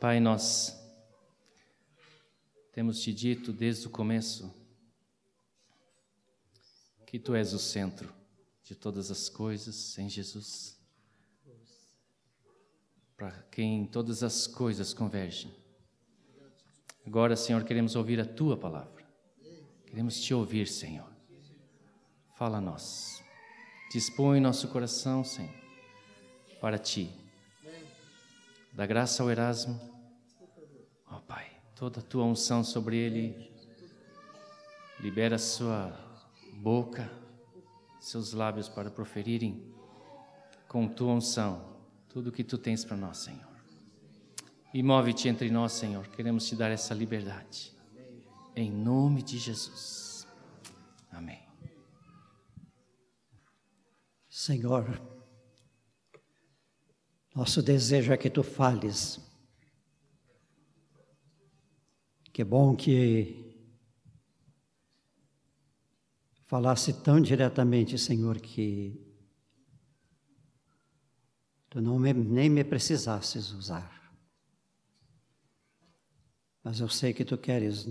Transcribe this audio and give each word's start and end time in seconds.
Pai, 0.00 0.18
nós 0.18 0.74
temos 2.72 3.02
te 3.02 3.12
dito 3.12 3.52
desde 3.52 3.86
o 3.86 3.90
começo 3.90 4.50
que 7.06 7.18
tu 7.18 7.34
és 7.34 7.52
o 7.52 7.58
centro 7.58 8.10
de 8.64 8.74
todas 8.74 9.10
as 9.10 9.28
coisas 9.28 9.98
em 9.98 10.08
Jesus, 10.08 10.80
para 13.14 13.42
quem 13.50 13.84
todas 13.84 14.22
as 14.22 14.46
coisas 14.46 14.94
convergem. 14.94 15.54
Agora, 17.06 17.36
Senhor, 17.36 17.62
queremos 17.64 17.94
ouvir 17.94 18.18
a 18.20 18.24
tua 18.24 18.56
palavra, 18.56 19.04
queremos 19.86 20.18
te 20.18 20.32
ouvir, 20.32 20.66
Senhor. 20.66 21.12
Fala 22.38 22.56
a 22.56 22.60
nós, 22.62 23.22
dispõe 23.92 24.40
nosso 24.40 24.66
coração, 24.68 25.22
Senhor, 25.22 25.54
para 26.58 26.78
ti. 26.78 27.19
Dá 28.72 28.86
graça 28.86 29.22
ao 29.22 29.30
Erasmo, 29.30 29.80
ó 31.06 31.16
oh, 31.16 31.20
Pai, 31.20 31.50
toda 31.74 32.00
a 32.00 32.02
tua 32.02 32.24
unção 32.24 32.62
sobre 32.62 32.96
ele, 32.96 33.52
libera 35.00 35.38
sua 35.38 35.92
boca, 36.54 37.10
seus 38.00 38.32
lábios 38.32 38.68
para 38.68 38.90
proferirem 38.90 39.74
com 40.68 40.86
tua 40.86 41.12
unção 41.14 41.76
tudo 42.08 42.28
o 42.28 42.32
que 42.32 42.44
tu 42.44 42.56
tens 42.56 42.84
para 42.84 42.96
nós, 42.96 43.18
Senhor. 43.18 43.50
E 44.72 44.82
move-te 44.82 45.28
entre 45.28 45.50
nós, 45.50 45.72
Senhor. 45.72 46.06
Queremos 46.08 46.46
te 46.46 46.54
dar 46.54 46.70
essa 46.70 46.94
liberdade. 46.94 47.76
Em 48.54 48.70
nome 48.70 49.22
de 49.22 49.36
Jesus. 49.36 50.26
Amém. 51.10 51.42
Senhor, 54.28 55.00
nosso 57.40 57.62
desejo 57.62 58.12
é 58.12 58.18
que 58.18 58.28
tu 58.28 58.42
fales. 58.42 59.18
Que 62.34 62.44
bom 62.44 62.76
que 62.76 63.56
falasse 66.44 66.92
tão 67.02 67.18
diretamente, 67.18 67.96
Senhor, 67.96 68.38
que 68.38 68.94
tu 71.70 71.80
não 71.80 71.98
me, 71.98 72.12
nem 72.12 72.50
me 72.50 72.62
precisasses 72.62 73.52
usar. 73.52 74.14
Mas 76.62 76.78
eu 76.78 76.90
sei 76.90 77.14
que 77.14 77.24
tu 77.24 77.38
queres 77.38 77.88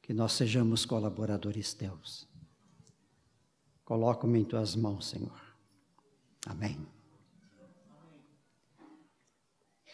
que 0.00 0.14
nós 0.14 0.34
sejamos 0.34 0.84
colaboradores 0.84 1.74
teus. 1.74 2.28
Coloco-me 3.84 4.38
em 4.38 4.44
tuas 4.44 4.76
mãos, 4.76 5.08
Senhor. 5.08 5.40
Amém. 6.46 6.99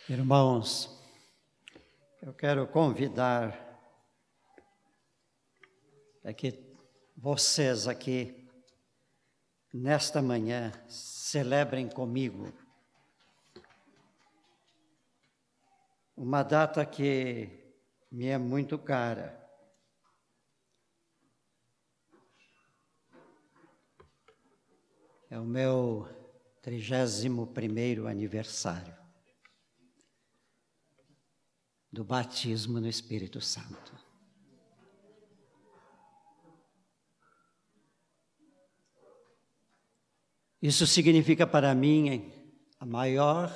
Irmãos, 0.09 0.89
eu 2.23 2.33
quero 2.33 2.65
convidar 2.69 3.59
é 6.23 6.33
que 6.33 6.65
vocês 7.17 7.89
aqui, 7.89 8.49
nesta 9.75 10.23
manhã, 10.23 10.71
celebrem 10.89 11.89
comigo 11.89 12.53
uma 16.17 16.45
data 16.45 16.87
que 16.87 17.75
me 18.09 18.27
é 18.27 18.39
muito 18.39 18.79
cara. 18.79 19.45
É 25.29 25.37
o 25.37 25.45
meu 25.45 26.09
trigésimo 26.62 27.49
primeiro 27.49 28.07
aniversário 28.07 29.06
do 31.97 32.05
batismo 32.05 32.79
no 32.79 32.87
Espírito 32.87 33.41
Santo. 33.41 33.95
Isso 40.61 40.87
significa 40.87 41.47
para 41.47 41.75
mim 41.75 42.31
a 42.79 42.85
maior 42.85 43.51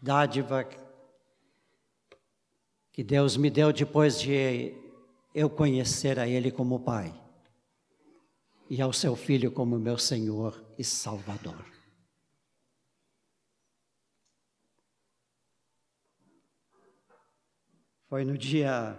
dádiva 0.00 0.68
que 2.92 3.02
Deus 3.02 3.36
me 3.36 3.50
deu 3.50 3.72
depois 3.72 4.20
de 4.20 4.72
eu 5.34 5.50
conhecer 5.50 6.20
a 6.20 6.28
Ele 6.28 6.52
como 6.52 6.78
Pai 6.78 7.12
e 8.70 8.80
ao 8.80 8.92
seu 8.92 9.16
Filho 9.16 9.50
como 9.50 9.80
meu 9.80 9.98
Senhor 9.98 10.64
e 10.78 10.84
Salvador. 10.84 11.73
Foi 18.14 18.22
no 18.24 18.38
dia 18.38 18.96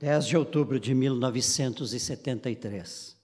10 0.00 0.26
de 0.26 0.36
outubro 0.36 0.80
de 0.80 0.92
1973 0.92 3.16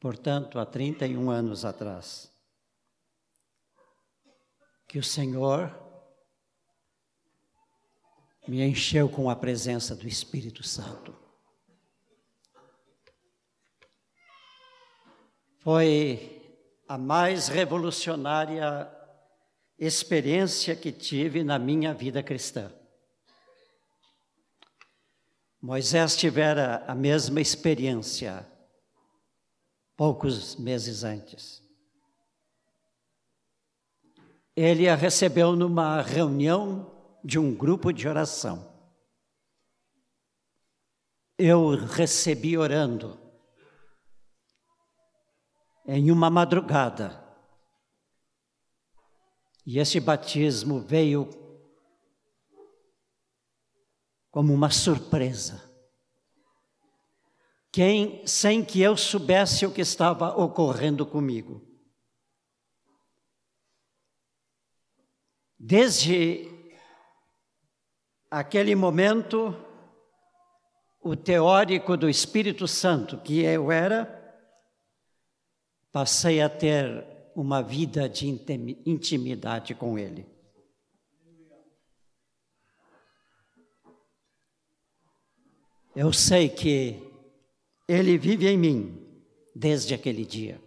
portanto, 0.00 0.58
há 0.58 0.64
31 0.64 1.30
anos 1.30 1.66
atrás, 1.66 2.32
que 4.88 4.98
o 4.98 5.04
Senhor 5.04 5.70
me 8.48 8.62
encheu 8.62 9.06
com 9.06 9.28
a 9.28 9.36
presença 9.36 9.94
do 9.94 10.08
Espírito 10.08 10.62
Santo. 10.62 11.14
Foi 15.58 16.64
a 16.88 16.96
mais 16.96 17.48
revolucionária 17.48 18.95
experiência 19.78 20.74
que 20.74 20.90
tive 20.90 21.44
na 21.44 21.58
minha 21.58 21.92
vida 21.92 22.22
cristã. 22.22 22.72
Moisés 25.60 26.16
tivera 26.16 26.84
a 26.86 26.94
mesma 26.94 27.40
experiência 27.40 28.46
poucos 29.96 30.56
meses 30.56 31.02
antes. 31.02 31.62
Ele 34.54 34.88
a 34.88 34.94
recebeu 34.94 35.56
numa 35.56 36.00
reunião 36.00 37.18
de 37.24 37.38
um 37.38 37.54
grupo 37.54 37.92
de 37.92 38.08
oração. 38.08 38.74
Eu 41.38 41.70
recebi 41.74 42.56
orando 42.56 43.20
em 45.86 46.10
uma 46.10 46.30
madrugada. 46.30 47.25
E 49.66 49.78
esse 49.78 49.98
batismo 50.00 50.80
veio 50.80 51.28
como 54.30 54.54
uma 54.54 54.70
surpresa 54.70 55.66
quem, 57.76 58.26
sem 58.26 58.64
que 58.64 58.80
eu 58.80 58.96
soubesse 58.96 59.66
o 59.66 59.70
que 59.70 59.82
estava 59.82 60.34
ocorrendo 60.34 61.04
comigo. 61.04 61.60
Desde 65.58 66.48
aquele 68.30 68.74
momento, 68.74 69.54
o 71.02 71.14
teórico 71.14 71.98
do 71.98 72.08
Espírito 72.08 72.66
Santo 72.66 73.18
que 73.18 73.42
eu 73.42 73.70
era, 73.70 74.08
passei 75.92 76.40
a 76.40 76.48
ter 76.48 77.15
uma 77.36 77.62
vida 77.62 78.08
de 78.08 78.26
intimidade 78.86 79.74
com 79.74 79.98
Ele. 79.98 80.26
Eu 85.94 86.14
sei 86.14 86.48
que 86.48 86.98
ele 87.86 88.16
vive 88.16 88.46
em 88.46 88.56
mim 88.56 89.22
desde 89.54 89.92
aquele 89.92 90.24
dia. 90.24 90.62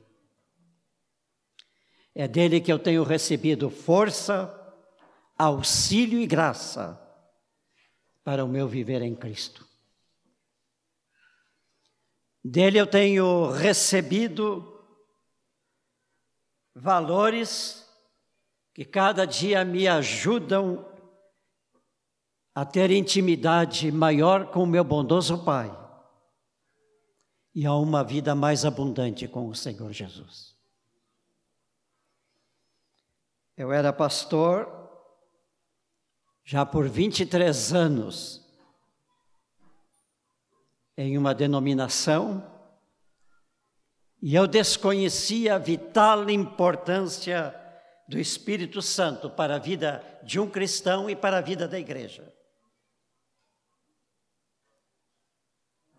É 2.14 2.28
dele 2.28 2.62
que 2.62 2.72
eu 2.72 2.78
tenho 2.78 3.04
recebido 3.04 3.70
força, 3.72 4.56
auxílio 5.38 6.20
e 6.20 6.28
graça 6.28 7.00
para 8.24 8.46
o 8.46 8.48
meu 8.48 8.68
viver 8.68 9.02
em 9.02 9.16
Cristo. 9.16 9.68
Dele 12.44 12.80
eu 12.80 12.86
tenho 12.86 13.50
recebido 13.52 14.79
valores 16.76 17.88
que 18.74 18.86
cada 18.86 19.26
dia 19.26 19.66
me 19.66 19.88
ajudam 19.88 20.86
a 22.54 22.66
ter 22.66 22.92
intimidade 22.92 23.92
maior 23.92 24.52
com 24.52 24.64
o 24.64 24.68
meu 24.68 24.84
bondoso 24.84 25.44
Pai 25.44 25.76
e 27.54 27.66
a 27.66 27.74
uma 27.74 28.04
vida 28.04 28.36
mais 28.36 28.66
abundante 28.66 29.28
com 29.28 29.48
o 29.48 29.56
Senhor 29.56 29.92
Jesus. 29.92 30.56
Eu 33.58 33.72
era 33.72 33.92
pastor 33.92 34.68
já 36.44 36.66
por 36.66 36.88
23 36.88 37.74
anos 37.74 38.46
em 40.98 41.18
uma 41.18 41.34
denominação 41.34 42.59
e 44.22 44.36
eu 44.36 44.46
desconhecia 44.46 45.56
a 45.56 45.58
vital 45.58 46.30
importância 46.30 47.56
do 48.08 48.20
Espírito 48.20 48.82
Santo 48.82 49.30
para 49.30 49.56
a 49.56 49.60
vida 49.60 50.04
de 50.24 50.40
um 50.40 50.50
cristão 50.50 51.10
e 51.10 51.16
para 51.16 51.38
a 51.38 51.42
vida 51.42 51.68
da 51.68 51.80
igreja. 51.80 52.34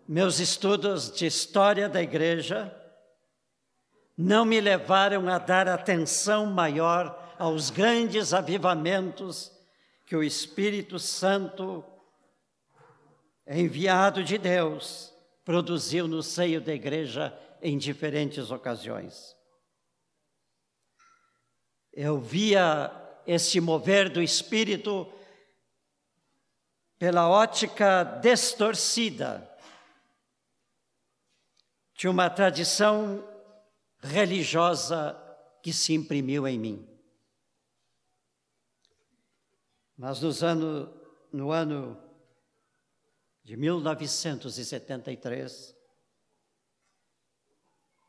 Meus 0.06 0.40
estudos 0.40 1.10
de 1.12 1.26
história 1.26 1.88
da 1.88 2.02
igreja 2.02 2.76
não 4.16 4.44
me 4.44 4.60
levaram 4.60 5.28
a 5.28 5.38
dar 5.38 5.68
atenção 5.68 6.46
maior 6.46 7.34
aos 7.38 7.70
grandes 7.70 8.34
avivamentos 8.34 9.50
que 10.04 10.14
o 10.14 10.22
Espírito 10.22 10.98
Santo, 10.98 11.82
enviado 13.46 14.22
de 14.22 14.36
Deus, 14.36 15.14
produziu 15.44 16.06
no 16.06 16.22
seio 16.22 16.60
da 16.60 16.74
igreja 16.74 17.32
em 17.62 17.78
diferentes 17.78 18.50
ocasiões. 18.50 19.36
Eu 21.92 22.20
via 22.20 22.90
esse 23.26 23.60
mover 23.60 24.08
do 24.10 24.22
Espírito 24.22 25.12
pela 26.98 27.28
ótica 27.28 28.04
distorcida 28.04 29.46
de 31.94 32.08
uma 32.08 32.30
tradição 32.30 33.28
religiosa 34.00 35.16
que 35.62 35.72
se 35.72 35.94
imprimiu 35.94 36.48
em 36.48 36.58
mim. 36.58 36.88
Mas 39.96 40.20
nos 40.22 40.42
ano, 40.42 40.92
no 41.30 41.50
ano 41.50 42.02
de 43.42 43.56
1973, 43.56 45.76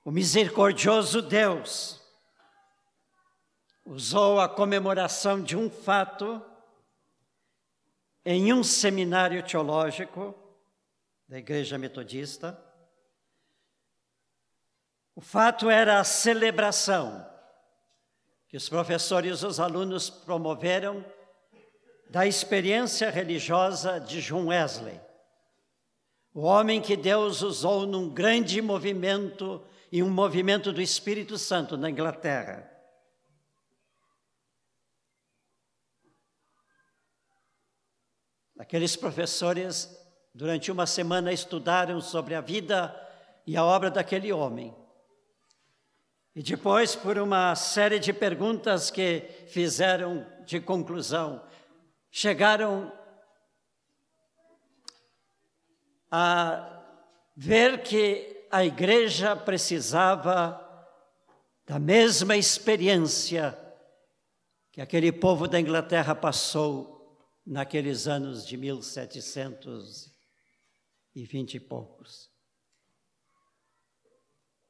o 0.03 0.11
misericordioso 0.11 1.21
Deus 1.21 2.01
usou 3.85 4.39
a 4.39 4.49
comemoração 4.49 5.41
de 5.41 5.55
um 5.55 5.69
fato 5.69 6.41
em 8.25 8.51
um 8.53 8.63
seminário 8.63 9.43
teológico 9.43 10.35
da 11.27 11.37
Igreja 11.37 11.77
Metodista. 11.77 12.59
O 15.15 15.21
fato 15.21 15.69
era 15.69 15.99
a 15.99 16.03
celebração 16.03 17.27
que 18.47 18.57
os 18.57 18.67
professores 18.67 19.41
e 19.41 19.45
os 19.45 19.59
alunos 19.59 20.09
promoveram 20.09 21.05
da 22.09 22.27
experiência 22.27 23.09
religiosa 23.09 23.99
de 23.99 24.21
John 24.21 24.47
Wesley, 24.47 24.99
o 26.33 26.41
homem 26.41 26.81
que 26.81 26.97
Deus 26.97 27.41
usou 27.41 27.85
num 27.85 28.09
grande 28.09 28.61
movimento 28.61 29.63
e 29.91 30.01
um 30.01 30.09
movimento 30.09 30.71
do 30.71 30.81
Espírito 30.81 31.37
Santo 31.37 31.75
na 31.75 31.89
Inglaterra. 31.89 32.69
Aqueles 38.57 38.95
professores, 38.95 39.89
durante 40.33 40.71
uma 40.71 40.85
semana, 40.85 41.33
estudaram 41.33 41.99
sobre 41.99 42.35
a 42.35 42.41
vida 42.41 42.95
e 43.45 43.57
a 43.57 43.65
obra 43.65 43.91
daquele 43.91 44.31
homem. 44.31 44.73
E 46.33 46.41
depois, 46.41 46.95
por 46.95 47.17
uma 47.17 47.53
série 47.55 47.99
de 47.99 48.13
perguntas 48.13 48.89
que 48.89 49.21
fizeram 49.49 50.25
de 50.45 50.61
conclusão, 50.61 51.45
chegaram 52.09 52.89
a 56.09 56.81
ver 57.35 57.81
que 57.83 58.40
a 58.51 58.65
igreja 58.65 59.35
precisava 59.35 60.59
da 61.65 61.79
mesma 61.79 62.35
experiência 62.35 63.57
que 64.71 64.81
aquele 64.81 65.11
povo 65.11 65.47
da 65.47 65.59
Inglaterra 65.59 66.13
passou 66.13 67.19
naqueles 67.45 68.07
anos 68.07 68.45
de 68.45 68.57
1720 68.57 71.55
e 71.55 71.59
poucos. 71.59 72.29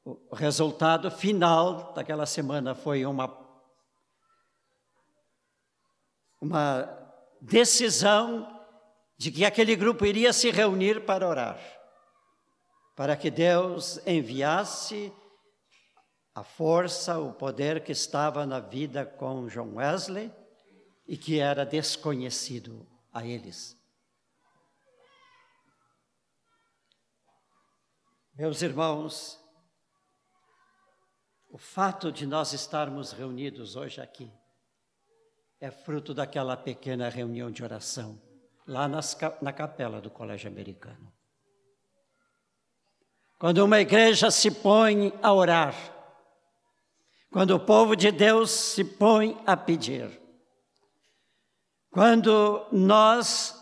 O 0.03 0.33
resultado 0.33 1.11
final 1.11 1.93
daquela 1.93 2.25
semana 2.25 2.73
foi 2.73 3.05
uma, 3.05 3.37
uma 6.39 6.89
decisão 7.39 8.59
de 9.15 9.31
que 9.31 9.45
aquele 9.45 9.75
grupo 9.75 10.03
iria 10.03 10.33
se 10.33 10.49
reunir 10.49 11.05
para 11.05 11.27
orar, 11.27 11.61
para 13.01 13.17
que 13.17 13.31
Deus 13.31 13.97
enviasse 14.05 15.11
a 16.35 16.43
força, 16.43 17.19
o 17.19 17.33
poder 17.33 17.83
que 17.83 17.91
estava 17.91 18.45
na 18.45 18.59
vida 18.59 19.03
com 19.03 19.47
John 19.47 19.73
Wesley 19.77 20.31
e 21.07 21.17
que 21.17 21.39
era 21.39 21.65
desconhecido 21.65 22.87
a 23.11 23.25
eles. 23.25 23.75
Meus 28.35 28.61
irmãos, 28.61 29.43
o 31.49 31.57
fato 31.57 32.11
de 32.11 32.27
nós 32.27 32.53
estarmos 32.53 33.13
reunidos 33.13 33.75
hoje 33.75 33.99
aqui 33.99 34.31
é 35.59 35.71
fruto 35.71 36.13
daquela 36.13 36.55
pequena 36.55 37.09
reunião 37.09 37.49
de 37.49 37.63
oração 37.63 38.21
lá 38.67 38.87
nas, 38.87 39.17
na 39.41 39.51
capela 39.51 39.99
do 39.99 40.11
Colégio 40.11 40.51
Americano. 40.51 41.11
Quando 43.41 43.65
uma 43.65 43.79
igreja 43.79 44.29
se 44.29 44.51
põe 44.51 45.11
a 45.19 45.33
orar, 45.33 45.73
quando 47.31 47.55
o 47.55 47.59
povo 47.59 47.95
de 47.95 48.11
Deus 48.11 48.51
se 48.51 48.85
põe 48.85 49.35
a 49.47 49.57
pedir, 49.57 50.21
quando 51.89 52.67
nós 52.71 53.59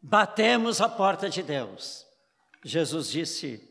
batemos 0.00 0.80
a 0.80 0.88
porta 0.88 1.28
de 1.28 1.42
Deus, 1.42 2.06
Jesus 2.62 3.08
disse: 3.08 3.68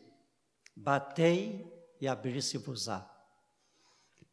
Batei 0.76 1.66
e 1.98 2.06
abrir-se-vos-á. 2.06 3.10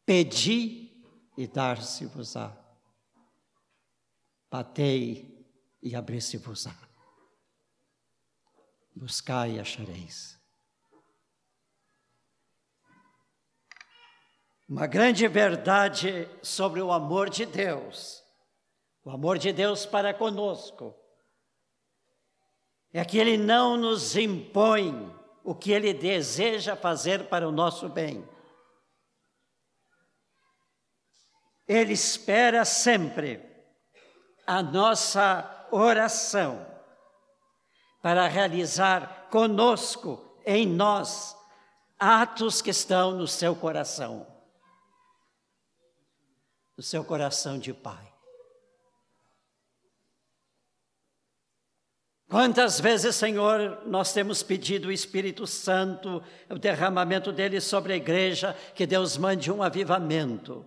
Pedi 0.04 1.02
e 1.34 1.46
dar-se-vos-á. 1.46 2.54
Batei 4.50 5.48
e 5.82 5.96
abri-se-vos-á. 5.96 6.76
Buscai 8.94 9.52
e 9.52 9.60
achareis. 9.60 10.35
Uma 14.68 14.86
grande 14.86 15.28
verdade 15.28 16.28
sobre 16.42 16.82
o 16.82 16.90
amor 16.90 17.30
de 17.30 17.46
Deus, 17.46 18.22
o 19.04 19.10
amor 19.10 19.38
de 19.38 19.52
Deus 19.52 19.86
para 19.86 20.12
conosco, 20.12 20.94
é 22.92 23.04
que 23.04 23.18
Ele 23.18 23.36
não 23.36 23.76
nos 23.76 24.16
impõe 24.16 25.14
o 25.44 25.54
que 25.54 25.70
Ele 25.70 25.94
deseja 25.94 26.74
fazer 26.74 27.28
para 27.28 27.48
o 27.48 27.52
nosso 27.52 27.88
bem. 27.88 28.28
Ele 31.68 31.92
espera 31.92 32.64
sempre 32.64 33.40
a 34.46 34.62
nossa 34.62 35.68
oração 35.70 36.66
para 38.02 38.26
realizar 38.26 39.28
conosco, 39.30 40.40
em 40.44 40.66
nós, 40.66 41.36
atos 41.98 42.62
que 42.62 42.70
estão 42.70 43.12
no 43.12 43.26
seu 43.26 43.54
coração, 43.54 44.35
no 46.76 46.82
seu 46.82 47.04
coração 47.04 47.58
de 47.58 47.72
Pai. 47.72 48.12
Quantas 52.28 52.80
vezes, 52.80 53.14
Senhor, 53.14 53.86
nós 53.86 54.12
temos 54.12 54.42
pedido 54.42 54.88
o 54.88 54.92
Espírito 54.92 55.46
Santo, 55.46 56.22
o 56.50 56.58
derramamento 56.58 57.32
dele 57.32 57.60
sobre 57.60 57.92
a 57.92 57.96
igreja, 57.96 58.54
que 58.74 58.84
Deus 58.84 59.16
mande 59.16 59.50
um 59.50 59.62
avivamento. 59.62 60.66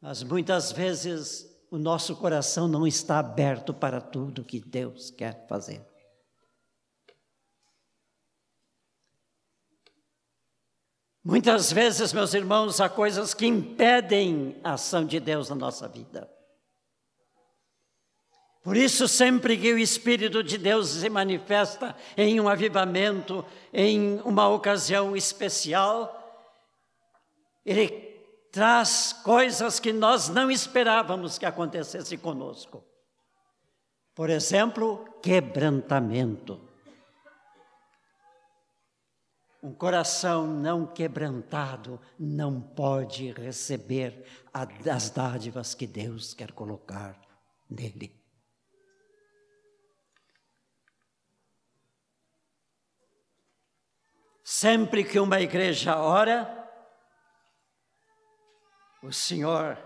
Mas 0.00 0.22
muitas 0.22 0.72
vezes 0.72 1.46
o 1.70 1.76
nosso 1.76 2.16
coração 2.16 2.66
não 2.66 2.86
está 2.86 3.18
aberto 3.18 3.74
para 3.74 4.00
tudo 4.00 4.44
que 4.44 4.60
Deus 4.60 5.10
quer 5.10 5.46
fazer. 5.46 5.87
Muitas 11.24 11.72
vezes, 11.72 12.12
meus 12.12 12.32
irmãos, 12.32 12.80
há 12.80 12.88
coisas 12.88 13.34
que 13.34 13.46
impedem 13.46 14.58
a 14.62 14.74
ação 14.74 15.04
de 15.04 15.18
Deus 15.18 15.48
na 15.48 15.56
nossa 15.56 15.88
vida. 15.88 16.30
Por 18.62 18.76
isso, 18.76 19.08
sempre 19.08 19.56
que 19.56 19.72
o 19.72 19.78
Espírito 19.78 20.42
de 20.42 20.58
Deus 20.58 20.88
se 20.88 21.08
manifesta 21.08 21.96
em 22.16 22.38
um 22.40 22.48
avivamento, 22.48 23.44
em 23.72 24.20
uma 24.24 24.48
ocasião 24.48 25.16
especial, 25.16 26.14
ele 27.64 27.88
traz 28.52 29.12
coisas 29.12 29.78
que 29.80 29.92
nós 29.92 30.28
não 30.28 30.50
esperávamos 30.50 31.38
que 31.38 31.46
acontecesse 31.46 32.16
conosco. 32.16 32.84
Por 34.14 34.30
exemplo, 34.30 35.04
quebrantamento. 35.22 36.67
Um 39.60 39.74
coração 39.74 40.46
não 40.46 40.86
quebrantado 40.86 42.00
não 42.18 42.60
pode 42.60 43.32
receber 43.32 44.24
as 44.84 45.10
dádivas 45.10 45.74
que 45.74 45.86
Deus 45.86 46.32
quer 46.32 46.52
colocar 46.52 47.20
nele. 47.68 48.16
Sempre 54.44 55.04
que 55.04 55.18
uma 55.18 55.40
igreja 55.40 55.98
ora, 55.98 56.54
o 59.02 59.12
Senhor 59.12 59.76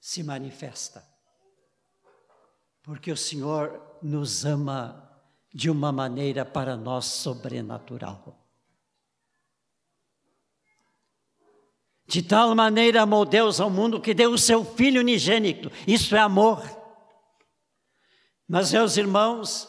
se 0.00 0.22
manifesta. 0.22 1.06
Porque 2.82 3.12
o 3.12 3.16
Senhor 3.16 3.98
nos 4.02 4.44
ama 4.44 5.05
de 5.56 5.70
uma 5.70 5.90
maneira 5.90 6.44
para 6.44 6.76
nós 6.76 7.06
sobrenatural. 7.06 8.38
De 12.06 12.22
tal 12.22 12.54
maneira 12.54 13.00
amou 13.00 13.24
Deus 13.24 13.58
ao 13.58 13.70
mundo 13.70 13.98
que 13.98 14.12
deu 14.12 14.32
o 14.32 14.38
seu 14.38 14.62
Filho 14.62 15.00
unigênito. 15.00 15.72
Isso 15.86 16.14
é 16.14 16.18
amor. 16.18 16.62
Mas, 18.46 18.70
meus 18.70 18.98
irmãos, 18.98 19.66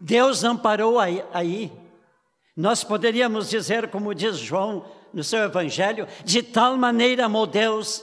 Deus 0.00 0.42
não 0.42 0.56
parou 0.56 0.98
aí. 0.98 1.70
Nós 2.56 2.82
poderíamos 2.82 3.50
dizer, 3.50 3.90
como 3.90 4.14
diz 4.14 4.38
João 4.38 4.86
no 5.12 5.22
seu 5.22 5.40
Evangelho, 5.40 6.08
de 6.24 6.42
tal 6.42 6.74
maneira 6.78 7.26
amou 7.26 7.46
Deus 7.46 8.02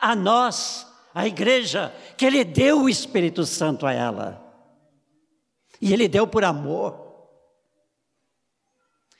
a 0.00 0.14
nós, 0.14 0.86
a 1.12 1.26
igreja, 1.26 1.92
que 2.16 2.24
Ele 2.24 2.44
deu 2.44 2.82
o 2.82 2.88
Espírito 2.88 3.44
Santo 3.44 3.84
a 3.88 3.92
ela. 3.92 4.39
E 5.80 5.92
Ele 5.92 6.08
deu 6.08 6.26
por 6.26 6.44
amor. 6.44 7.08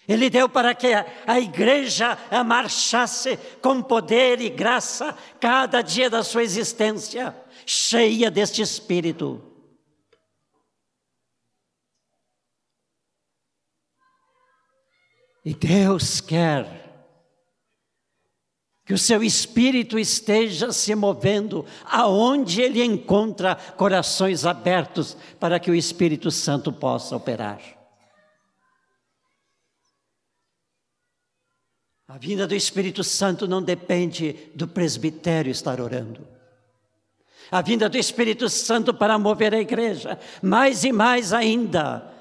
Ele 0.07 0.29
deu 0.29 0.49
para 0.49 0.75
que 0.75 0.89
a 1.27 1.39
igreja 1.39 2.19
marchasse 2.45 3.37
com 3.63 3.81
poder 3.81 4.41
e 4.41 4.49
graça 4.49 5.17
cada 5.39 5.83
dia 5.83 6.11
da 6.11 6.25
sua 6.25 6.43
existência, 6.43 7.37
cheia 7.65 8.29
deste 8.29 8.61
Espírito. 8.61 9.41
E 15.45 15.55
Deus 15.55 16.21
quer 16.21 16.80
que 18.91 18.95
o 18.95 18.99
seu 18.99 19.23
espírito 19.23 20.01
esteja 20.01 20.73
se 20.73 20.93
movendo 20.97 21.65
aonde 21.85 22.61
ele 22.61 22.83
encontra 22.83 23.55
corações 23.55 24.45
abertos 24.45 25.17
para 25.39 25.61
que 25.61 25.71
o 25.71 25.77
Espírito 25.77 26.29
Santo 26.29 26.73
possa 26.73 27.15
operar. 27.15 27.61
A 32.09 32.19
vinda 32.19 32.49
do 32.49 32.55
Espírito 32.57 33.05
Santo 33.05 33.47
não 33.47 33.63
depende 33.63 34.51
do 34.57 34.67
presbitério 34.67 35.53
estar 35.53 35.81
orando. 35.81 36.27
A 37.49 37.63
vinda 37.63 37.89
do 37.89 37.97
Espírito 37.97 38.49
Santo 38.49 38.93
para 38.93 39.17
mover 39.21 39.55
a 39.55 39.61
igreja, 39.61 40.19
mais 40.43 40.83
e 40.83 40.91
mais 40.91 41.33
ainda, 41.33 42.13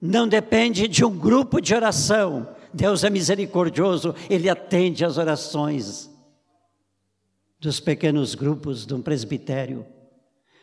não 0.00 0.26
depende 0.26 0.88
de 0.88 1.04
um 1.04 1.14
grupo 1.14 1.60
de 1.60 1.74
oração, 1.74 2.55
Deus 2.76 3.02
é 3.04 3.10
misericordioso, 3.10 4.14
Ele 4.28 4.50
atende 4.50 5.02
às 5.02 5.16
orações 5.16 6.10
dos 7.58 7.80
pequenos 7.80 8.34
grupos 8.34 8.84
de 8.84 8.92
um 8.92 9.00
presbitério. 9.00 9.86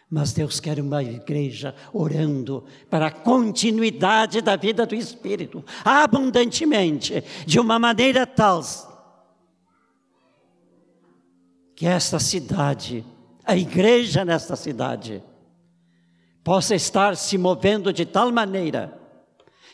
Mas 0.07 0.31
Deus 0.31 0.59
quer 0.59 0.79
uma 0.79 1.01
igreja 1.01 1.73
orando 1.91 2.65
para 2.87 3.07
a 3.07 3.11
continuidade 3.11 4.41
da 4.41 4.55
vida 4.55 4.85
do 4.85 4.93
Espírito, 4.93 5.65
abundantemente, 5.83 7.23
de 7.47 7.59
uma 7.59 7.79
maneira 7.79 8.27
tal 8.27 8.61
que 11.75 11.87
esta 11.87 12.19
cidade, 12.19 13.03
a 13.43 13.57
igreja 13.57 14.23
nesta 14.23 14.55
cidade, 14.55 15.23
possa 16.43 16.75
estar 16.75 17.17
se 17.17 17.39
movendo 17.39 17.91
de 17.91 18.05
tal 18.05 18.31
maneira 18.31 19.02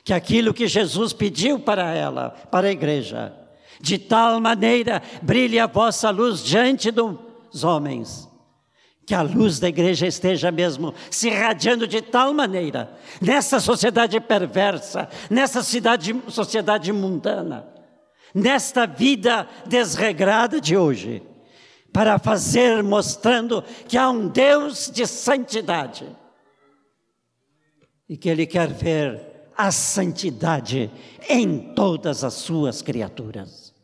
que 0.09 0.13
aquilo 0.15 0.55
que 0.55 0.67
Jesus 0.67 1.13
pediu 1.13 1.59
para 1.59 1.93
ela, 1.93 2.31
para 2.49 2.67
a 2.67 2.71
igreja, 2.71 3.31
de 3.79 3.99
tal 3.99 4.39
maneira 4.39 5.03
brilhe 5.21 5.59
a 5.59 5.67
vossa 5.67 6.09
luz 6.09 6.43
diante 6.43 6.89
dos 6.89 7.63
homens, 7.63 8.27
que 9.05 9.13
a 9.13 9.21
luz 9.21 9.59
da 9.59 9.69
igreja 9.69 10.07
esteja 10.07 10.49
mesmo 10.49 10.95
se 11.11 11.27
irradiando 11.27 11.85
de 11.85 12.01
tal 12.01 12.33
maneira, 12.33 12.91
nessa 13.21 13.59
sociedade 13.59 14.19
perversa, 14.19 15.07
nessa 15.29 15.61
cidade, 15.61 16.19
sociedade 16.29 16.91
mundana, 16.91 17.71
nesta 18.33 18.87
vida 18.87 19.47
desregrada 19.67 20.59
de 20.59 20.75
hoje, 20.75 21.21
para 21.93 22.17
fazer 22.17 22.81
mostrando 22.81 23.63
que 23.87 23.95
há 23.95 24.09
um 24.09 24.27
Deus 24.27 24.89
de 24.91 25.05
santidade. 25.05 26.07
E 28.09 28.17
que 28.17 28.27
Ele 28.27 28.47
quer 28.47 28.69
ver 28.69 29.28
a 29.59 29.73
santidade 29.73 30.89
em 31.27 31.73
todas 31.73 32.23
as 32.23 32.35
suas 32.35 32.81
criaturas. 32.81 33.75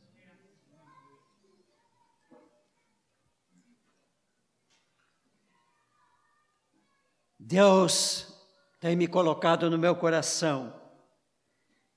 Deus 7.38 8.34
tem 8.80 8.96
me 8.96 9.06
colocado 9.06 9.70
no 9.70 9.78
meu 9.78 9.98
coração 9.98 10.74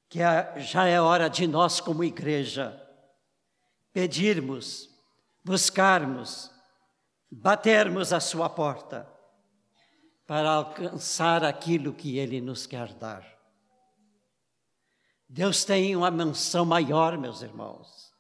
que 0.08 0.18
já 0.56 0.87
é 0.87 1.00
hora 1.00 1.30
de 1.30 1.47
nós, 1.47 1.78
como 1.78 2.02
igreja, 2.02 2.85
pedirmos, 3.92 4.88
buscarmos, 5.44 6.50
batermos 7.30 8.12
a 8.12 8.18
Sua 8.18 8.50
porta 8.50 9.08
para 10.26 10.50
alcançar 10.50 11.44
aquilo 11.44 11.92
que 11.92 12.18
Ele 12.18 12.40
nos 12.40 12.66
quer 12.66 12.92
dar. 12.94 13.38
Deus 15.28 15.62
tem 15.62 15.94
uma 15.94 16.11
mansão 16.11 16.64
maior, 16.64 17.18
meus 17.18 17.42
irmãos, 17.42 18.14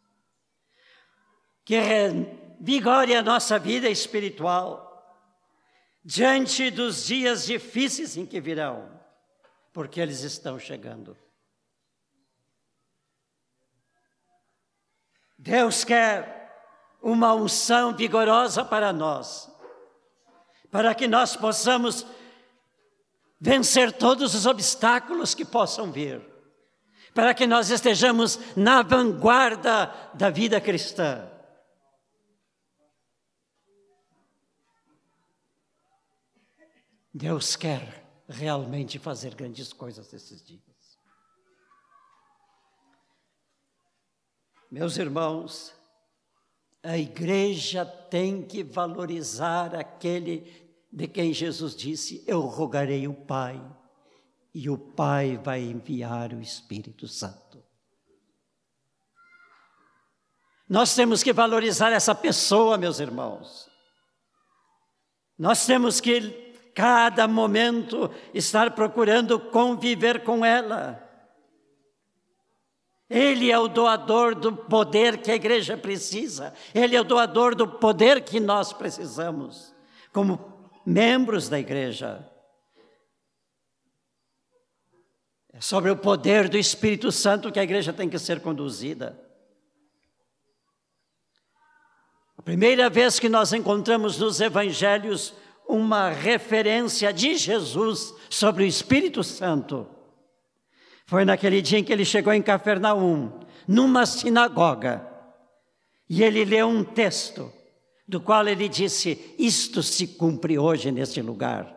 que 1.64 1.80
revigore 1.80 3.14
a 3.14 3.22
nossa 3.22 3.58
vida 3.58 3.88
espiritual 3.88 4.84
diante 6.04 6.70
dos 6.70 7.06
dias 7.06 7.46
difíceis 7.46 8.16
em 8.16 8.26
que 8.26 8.40
virão, 8.40 8.90
porque 9.72 10.00
eles 10.00 10.20
estão 10.20 10.58
chegando. 10.58 11.16
Deus 15.38 15.84
quer 15.84 16.36
uma 17.00 17.32
unção 17.32 17.96
vigorosa 17.96 18.62
para 18.64 18.92
nós, 18.92 19.50
para 20.70 20.94
que 20.94 21.08
nós 21.08 21.36
possamos 21.36 22.04
vencer 23.40 23.92
todos 23.92 24.34
os 24.34 24.44
obstáculos 24.44 25.34
que 25.34 25.44
possam 25.44 25.90
vir 25.90 26.37
para 27.18 27.34
que 27.34 27.48
nós 27.48 27.68
estejamos 27.68 28.38
na 28.56 28.80
vanguarda 28.80 29.86
da 30.14 30.30
vida 30.30 30.60
cristã. 30.60 31.28
Deus 37.12 37.56
quer 37.56 38.22
realmente 38.28 39.00
fazer 39.00 39.34
grandes 39.34 39.72
coisas 39.72 40.12
nesses 40.12 40.46
dias. 40.46 40.62
Meus 44.70 44.96
irmãos, 44.96 45.74
a 46.84 46.96
igreja 46.96 47.84
tem 47.84 48.46
que 48.46 48.62
valorizar 48.62 49.74
aquele 49.74 50.72
de 50.92 51.08
quem 51.08 51.32
Jesus 51.32 51.74
disse: 51.74 52.22
Eu 52.28 52.42
rogarei 52.42 53.08
o 53.08 53.14
Pai 53.14 53.60
e 54.54 54.68
o 54.70 54.76
Pai 54.76 55.36
vai 55.36 55.60
enviar 55.60 56.32
o 56.32 56.40
Espírito 56.40 57.06
Santo. 57.06 57.62
Nós 60.68 60.94
temos 60.94 61.22
que 61.22 61.32
valorizar 61.32 61.92
essa 61.92 62.14
pessoa, 62.14 62.76
meus 62.76 63.00
irmãos. 63.00 63.70
Nós 65.38 65.64
temos 65.64 66.00
que, 66.00 66.54
cada 66.74 67.26
momento, 67.26 68.10
estar 68.34 68.72
procurando 68.72 69.38
conviver 69.38 70.24
com 70.24 70.44
ela. 70.44 71.02
Ele 73.08 73.50
é 73.50 73.58
o 73.58 73.68
doador 73.68 74.34
do 74.34 74.54
poder 74.54 75.22
que 75.22 75.30
a 75.30 75.34
igreja 75.34 75.78
precisa, 75.78 76.52
ele 76.74 76.94
é 76.94 77.00
o 77.00 77.04
doador 77.04 77.54
do 77.54 77.66
poder 77.66 78.22
que 78.22 78.38
nós 78.38 78.70
precisamos, 78.70 79.74
como 80.12 80.70
membros 80.84 81.48
da 81.48 81.58
igreja. 81.58 82.30
É 85.58 85.60
sobre 85.60 85.90
o 85.90 85.96
poder 85.96 86.48
do 86.48 86.56
Espírito 86.56 87.10
Santo 87.10 87.50
que 87.50 87.58
a 87.58 87.64
igreja 87.64 87.92
tem 87.92 88.08
que 88.08 88.16
ser 88.16 88.40
conduzida. 88.40 89.20
A 92.36 92.42
primeira 92.42 92.88
vez 92.88 93.18
que 93.18 93.28
nós 93.28 93.52
encontramos 93.52 94.18
nos 94.18 94.40
evangelhos 94.40 95.34
uma 95.68 96.10
referência 96.10 97.12
de 97.12 97.34
Jesus 97.34 98.14
sobre 98.30 98.62
o 98.62 98.66
Espírito 98.66 99.22
Santo 99.24 99.86
Foi 101.04 101.24
naquele 101.24 101.60
dia 101.60 101.80
em 101.80 101.84
que 101.84 101.92
ele 101.92 102.04
chegou 102.04 102.32
em 102.32 102.40
Cafarnaum, 102.40 103.40
numa 103.66 104.06
sinagoga, 104.06 105.06
e 106.08 106.22
ele 106.22 106.44
leu 106.44 106.68
um 106.68 106.84
texto, 106.84 107.52
do 108.06 108.20
qual 108.20 108.46
ele 108.46 108.68
disse: 108.68 109.34
Isto 109.38 109.82
se 109.82 110.06
cumpre 110.06 110.56
hoje 110.58 110.92
neste 110.92 111.20
lugar. 111.20 111.74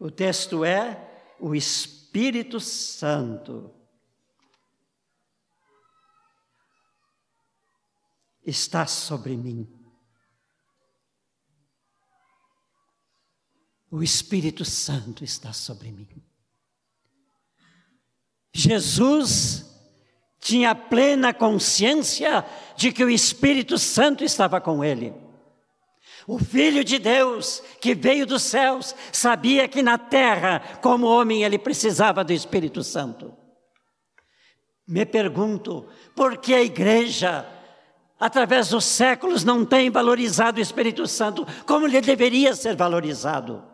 O 0.00 0.10
texto 0.10 0.64
é: 0.64 0.98
O 1.38 1.54
Espírito 1.54 1.97
Santo 2.60 3.74
está 8.44 8.86
sobre 8.86 9.36
mim. 9.36 9.68
O 13.90 14.02
Espírito 14.02 14.64
Santo 14.64 15.22
está 15.22 15.52
sobre 15.52 15.92
mim. 15.92 16.08
Jesus 18.52 19.66
tinha 20.40 20.74
plena 20.74 21.32
consciência 21.32 22.44
de 22.76 22.92
que 22.92 23.04
o 23.04 23.10
Espírito 23.10 23.78
Santo 23.78 24.24
estava 24.24 24.60
com 24.60 24.82
ele. 24.82 25.27
O 26.28 26.38
Filho 26.38 26.84
de 26.84 26.98
Deus, 26.98 27.62
que 27.80 27.94
veio 27.94 28.26
dos 28.26 28.42
céus, 28.42 28.94
sabia 29.10 29.66
que 29.66 29.80
na 29.80 29.96
terra, 29.96 30.60
como 30.82 31.06
homem, 31.06 31.42
ele 31.42 31.58
precisava 31.58 32.22
do 32.22 32.34
Espírito 32.34 32.84
Santo. 32.84 33.32
Me 34.86 35.06
pergunto, 35.06 35.86
por 36.14 36.36
que 36.36 36.52
a 36.52 36.62
igreja, 36.62 37.46
através 38.20 38.68
dos 38.68 38.84
séculos, 38.84 39.42
não 39.42 39.64
tem 39.64 39.88
valorizado 39.88 40.58
o 40.58 40.62
Espírito 40.62 41.06
Santo 41.06 41.46
como 41.64 41.86
ele 41.86 42.02
deveria 42.02 42.54
ser 42.54 42.76
valorizado? 42.76 43.64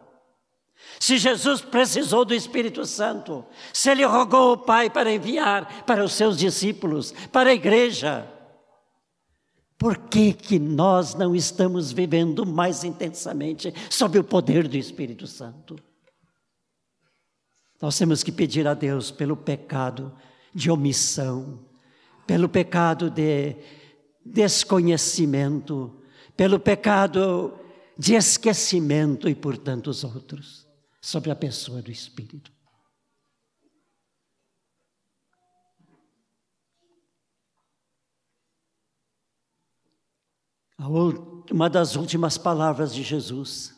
Se 1.00 1.18
Jesus 1.18 1.60
precisou 1.60 2.24
do 2.24 2.36
Espírito 2.36 2.86
Santo, 2.86 3.44
se 3.72 3.90
ele 3.90 4.04
rogou 4.04 4.50
ao 4.50 4.58
Pai 4.58 4.88
para 4.88 5.12
enviar 5.12 5.82
para 5.84 6.04
os 6.04 6.12
seus 6.12 6.38
discípulos, 6.38 7.12
para 7.32 7.50
a 7.50 7.54
igreja, 7.54 8.32
por 9.78 9.96
que, 9.96 10.32
que 10.32 10.58
nós 10.58 11.14
não 11.14 11.34
estamos 11.34 11.92
vivendo 11.92 12.46
mais 12.46 12.84
intensamente 12.84 13.72
sob 13.90 14.18
o 14.18 14.24
poder 14.24 14.68
do 14.68 14.76
Espírito 14.76 15.26
Santo? 15.26 15.76
Nós 17.82 17.98
temos 17.98 18.22
que 18.22 18.32
pedir 18.32 18.66
a 18.66 18.74
Deus 18.74 19.10
pelo 19.10 19.36
pecado 19.36 20.14
de 20.54 20.70
omissão, 20.70 21.58
pelo 22.26 22.48
pecado 22.48 23.10
de 23.10 23.56
desconhecimento, 24.24 26.00
pelo 26.36 26.58
pecado 26.58 27.52
de 27.98 28.14
esquecimento 28.14 29.28
e 29.28 29.34
por 29.34 29.58
tantos 29.58 30.04
outros 30.04 30.66
sobre 31.00 31.30
a 31.30 31.36
pessoa 31.36 31.82
do 31.82 31.90
Espírito. 31.90 32.53
Uma 40.88 41.70
das 41.70 41.96
últimas 41.96 42.36
palavras 42.36 42.94
de 42.94 43.02
Jesus, 43.02 43.74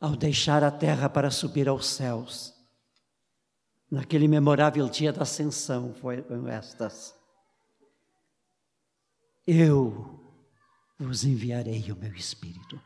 ao 0.00 0.14
deixar 0.14 0.62
a 0.62 0.70
terra 0.70 1.08
para 1.08 1.30
subir 1.30 1.68
aos 1.68 1.86
céus, 1.86 2.54
naquele 3.90 4.28
memorável 4.28 4.88
dia 4.88 5.12
da 5.12 5.22
ascensão, 5.22 5.94
foram 5.94 6.46
estas: 6.48 7.14
Eu 9.46 10.34
vos 10.98 11.24
enviarei 11.24 11.90
o 11.90 11.96
meu 11.96 12.14
Espírito. 12.14 12.80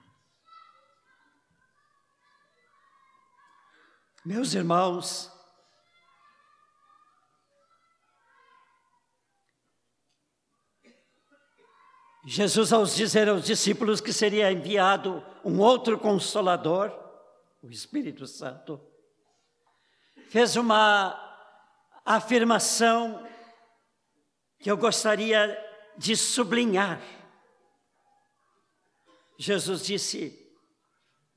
Meus 4.25 4.53
irmãos, 4.55 5.40
Jesus, 12.25 12.73
ao 12.73 12.85
dizer 12.85 13.28
aos 13.28 13.45
discípulos 13.45 14.00
que 14.00 14.13
seria 14.13 14.52
enviado 14.52 15.25
um 15.45 15.59
outro 15.59 15.99
consolador, 15.99 16.93
o 17.63 17.71
Espírito 17.71 18.26
Santo, 18.26 18.80
fez 20.28 20.54
uma 20.56 21.19
afirmação 22.04 23.26
que 24.59 24.71
eu 24.71 24.76
gostaria 24.76 25.56
de 25.97 26.15
sublinhar. 26.15 27.00
Jesus 29.39 29.85
disse: 29.85 30.39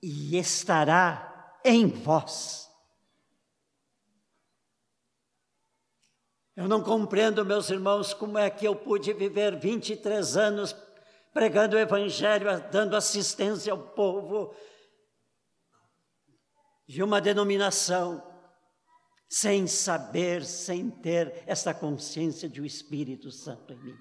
E 0.02 0.38
estará 0.38 1.60
em 1.64 1.88
vós 1.88 2.63
Eu 6.56 6.68
não 6.68 6.84
compreendo, 6.84 7.44
meus 7.44 7.70
irmãos, 7.70 8.14
como 8.14 8.38
é 8.38 8.50
que 8.50 8.68
eu 8.68 8.76
pude 8.76 9.12
viver 9.12 9.58
23 9.60 10.38
anos 10.38 10.76
pregando 11.34 11.76
o 11.76 11.80
Evangelho, 11.80 12.48
dando 12.72 12.96
assistência 12.96 13.74
ao 13.74 13.80
povo 13.80 14.56
de 16.88 17.02
uma 17.02 17.20
denominação, 17.20 18.22
sem 19.28 19.66
saber, 19.66 20.46
sem 20.46 20.92
ter 20.92 21.44
essa 21.48 21.74
consciência 21.74 22.48
de 22.48 22.62
o 22.62 22.66
Espírito 22.66 23.32
Santo 23.32 23.74
em 23.74 23.78
mim. 23.78 23.98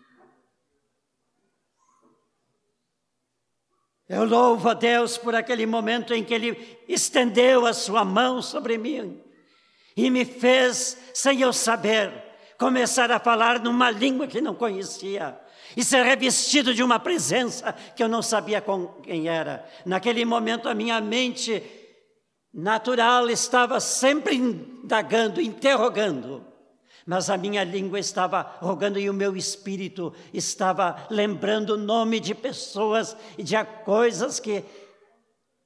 Eu 4.07 4.27
louvo 4.27 4.69
a 4.69 4.75
Deus 4.75 5.17
por 5.17 5.35
aquele 5.35 5.65
momento 5.65 6.13
em 6.13 6.23
que 6.23 6.35
Ele 6.35 6.85
estendeu 6.87 7.65
a 7.65 7.73
sua 7.73 8.05
mão 8.05 8.43
sobre 8.43 8.77
mim 8.77 9.25
e 9.97 10.11
me 10.11 10.27
fez, 10.27 10.99
sem 11.15 11.41
eu 11.41 11.51
saber, 11.51 12.22
começar 12.63 13.11
a 13.11 13.19
falar 13.19 13.59
numa 13.59 13.91
língua 13.91 14.29
que 14.29 14.41
não 14.41 14.55
conhecia 14.55 15.37
e 15.77 15.83
ser 15.83 16.05
revestido 16.05 16.73
de 16.73 16.81
uma 16.81 17.01
presença 17.01 17.73
que 17.73 18.01
eu 18.01 18.09
não 18.09 18.23
sabia 18.23 18.61
com 18.61 18.87
quem 19.03 19.29
era. 19.29 19.69
Naquele 19.85 20.25
momento, 20.25 20.69
a 20.69 20.75
minha 20.75 21.01
mente 21.01 21.61
natural 22.55 23.29
estava 23.29 23.81
sempre 23.81 24.37
indagando, 24.37 25.41
interrogando, 25.41 26.47
mas 27.05 27.29
a 27.29 27.37
minha 27.37 27.65
língua 27.65 27.99
estava 27.99 28.43
rogando 28.61 28.97
e 28.97 29.11
o 29.11 29.15
meu 29.15 29.37
espírito 29.37 30.15
estava 30.33 31.09
lembrando 31.11 31.71
o 31.71 31.79
nome 31.79 32.21
de 32.21 32.33
pessoas 32.33 33.17
e 33.37 33.43
de 33.43 33.57
coisas 33.85 34.39
que 34.39 34.65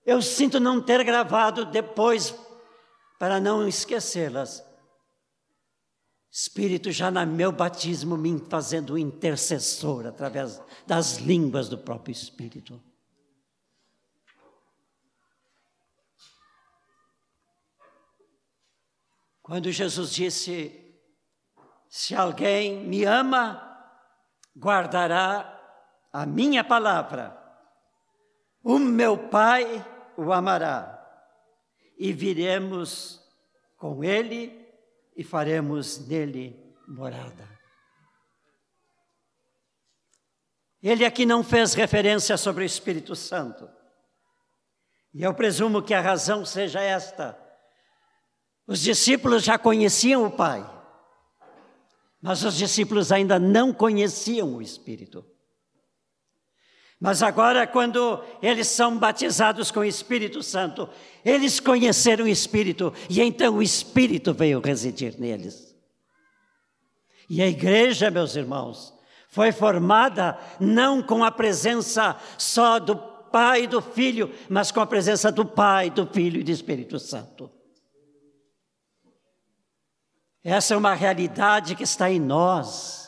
eu 0.07 0.23
sinto 0.23 0.59
não 0.59 0.81
ter 0.81 1.05
gravado 1.05 1.67
depois 1.67 2.35
para 3.19 3.39
não 3.39 3.69
esquecê-las. 3.69 4.66
Espírito 6.39 6.93
já 6.93 7.11
no 7.11 7.27
meu 7.27 7.51
batismo 7.51 8.15
me 8.15 8.39
fazendo 8.39 8.99
intercessor 8.99 10.07
através 10.07 10.61
das 10.87 11.17
línguas 11.17 11.67
do 11.67 11.79
próprio 11.79 12.13
Espírito. 12.13 12.79
Quando 19.41 19.73
Jesus 19.73 20.13
disse: 20.13 20.95
Se 21.89 22.15
alguém 22.15 22.87
me 22.87 23.05
ama, 23.05 23.89
guardará 24.55 25.59
a 26.13 26.27
minha 26.27 26.63
palavra, 26.63 27.35
o 28.63 28.79
meu 28.79 29.31
Pai 29.31 29.65
o 30.19 30.35
amará, 30.35 31.03
e 31.97 32.13
viremos 32.13 33.27
com 33.79 34.05
ele 34.05 34.66
e 35.17 35.25
faremos 35.25 36.07
nele 36.07 36.55
morada. 36.87 37.49
Ele 40.83 41.05
aqui 41.05 41.25
não 41.25 41.43
fez 41.43 41.75
referência 41.75 42.37
sobre 42.37 42.63
o 42.63 42.67
Espírito 42.67 43.17
Santo. 43.17 43.69
E 45.13 45.23
eu 45.23 45.35
presumo 45.35 45.83
que 45.83 45.95
a 45.95 46.01
razão 46.01 46.45
seja 46.45 46.81
esta. 46.81 47.37
Os 48.67 48.81
discípulos 48.81 49.43
já 49.43 49.59
conheciam 49.59 50.25
o 50.27 50.31
Pai, 50.31 50.65
mas 52.21 52.45
os 52.45 52.55
discípulos 52.57 53.11
ainda 53.11 53.39
não 53.39 53.73
conheciam 53.73 54.55
o 54.55 54.63
Espírito. 54.63 55.25
Mas 56.99 57.23
agora, 57.23 57.67
quando 57.67 58.23
eles 58.41 58.69
são 58.69 58.97
batizados 58.97 59.71
com 59.71 59.81
o 59.81 59.85
Espírito 59.85 60.43
Santo, 60.43 60.89
eles 61.25 61.61
conheceram 61.61 62.25
o 62.25 62.29
Espírito 62.29 62.93
e 63.11 63.21
então 63.21 63.57
o 63.57 63.63
Espírito 63.63 64.33
veio 64.33 64.61
residir 64.61 65.21
neles. 65.21 65.75
E 67.29 67.43
a 67.43 67.47
igreja, 67.47 68.11
meus 68.11 68.35
irmãos, 68.35 68.95
foi 69.29 69.53
formada 69.53 70.39
não 70.59 71.03
com 71.03 71.23
a 71.23 71.31
presença 71.31 72.17
só 72.39 72.79
do 72.79 72.97
Pai 72.97 73.65
e 73.65 73.67
do 73.67 73.83
Filho, 73.83 74.33
mas 74.49 74.71
com 74.71 74.81
a 74.81 74.87
presença 74.87 75.31
do 75.31 75.45
Pai, 75.45 75.91
do 75.91 76.07
Filho 76.07 76.41
e 76.41 76.45
do 76.45 76.51
Espírito 76.51 76.99
Santo. 76.99 77.51
Essa 80.43 80.73
é 80.73 80.77
uma 80.77 80.95
realidade 80.95 81.75
que 81.75 81.83
está 81.83 82.11
em 82.11 82.21
nós 82.21 83.06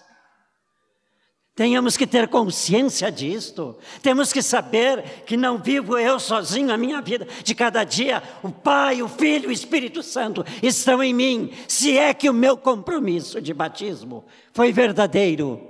Tenhamos 1.58 1.96
que 1.96 2.06
ter 2.06 2.28
consciência 2.28 3.10
disto. 3.10 3.76
Temos 4.00 4.32
que 4.32 4.40
saber 4.40 5.24
que 5.24 5.36
não 5.36 5.58
vivo 5.58 5.98
eu 5.98 6.20
sozinho 6.20 6.72
a 6.72 6.76
minha 6.76 7.02
vida. 7.02 7.26
De 7.42 7.52
cada 7.52 7.82
dia, 7.82 8.22
o 8.44 8.48
Pai, 8.48 9.02
o 9.02 9.08
Filho 9.08 9.46
e 9.46 9.48
o 9.48 9.52
Espírito 9.52 10.00
Santo 10.00 10.44
estão 10.62 11.02
em 11.02 11.12
mim. 11.12 11.52
Se 11.66 11.98
é 11.98 12.14
que 12.14 12.30
o 12.30 12.32
meu 12.32 12.56
compromisso 12.56 13.42
de 13.42 13.52
batismo 13.52 14.24
foi 14.52 14.70
verdadeiro, 14.70 15.60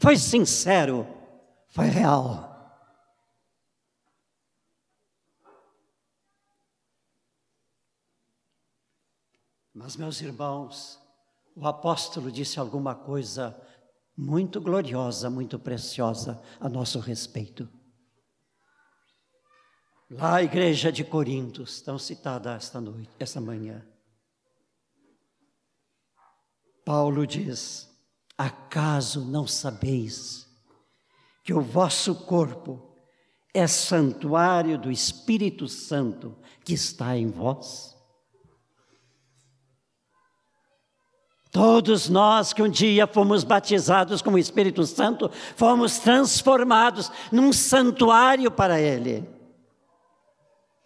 foi 0.00 0.16
sincero, 0.16 1.06
foi 1.68 1.86
real. 1.86 2.44
Mas, 9.72 9.96
meus 9.96 10.20
irmãos, 10.20 10.98
o 11.54 11.64
apóstolo 11.64 12.28
disse 12.28 12.58
alguma 12.58 12.96
coisa 12.96 13.56
muito 14.18 14.60
gloriosa, 14.60 15.30
muito 15.30 15.60
preciosa 15.60 16.42
a 16.58 16.68
nosso 16.68 16.98
respeito. 16.98 17.68
Lá 20.10 20.36
a 20.36 20.42
igreja 20.42 20.90
de 20.90 21.04
Corinto, 21.04 21.62
estão 21.62 21.96
citada 21.98 22.52
esta 22.54 22.80
noite, 22.80 23.10
esta 23.20 23.40
manhã. 23.40 23.86
Paulo 26.84 27.24
diz: 27.24 27.88
Acaso 28.36 29.24
não 29.24 29.46
sabeis 29.46 30.48
que 31.44 31.54
o 31.54 31.60
vosso 31.60 32.14
corpo 32.26 32.96
é 33.54 33.68
santuário 33.68 34.78
do 34.78 34.90
Espírito 34.90 35.68
Santo 35.68 36.36
que 36.64 36.72
está 36.72 37.16
em 37.16 37.28
vós? 37.28 37.97
Todos 41.58 42.08
nós 42.08 42.52
que 42.52 42.62
um 42.62 42.68
dia 42.68 43.04
fomos 43.04 43.42
batizados 43.42 44.22
com 44.22 44.30
o 44.30 44.38
Espírito 44.38 44.86
Santo, 44.86 45.28
fomos 45.56 45.98
transformados 45.98 47.10
num 47.32 47.52
santuário 47.52 48.48
para 48.48 48.80
Ele. 48.80 49.28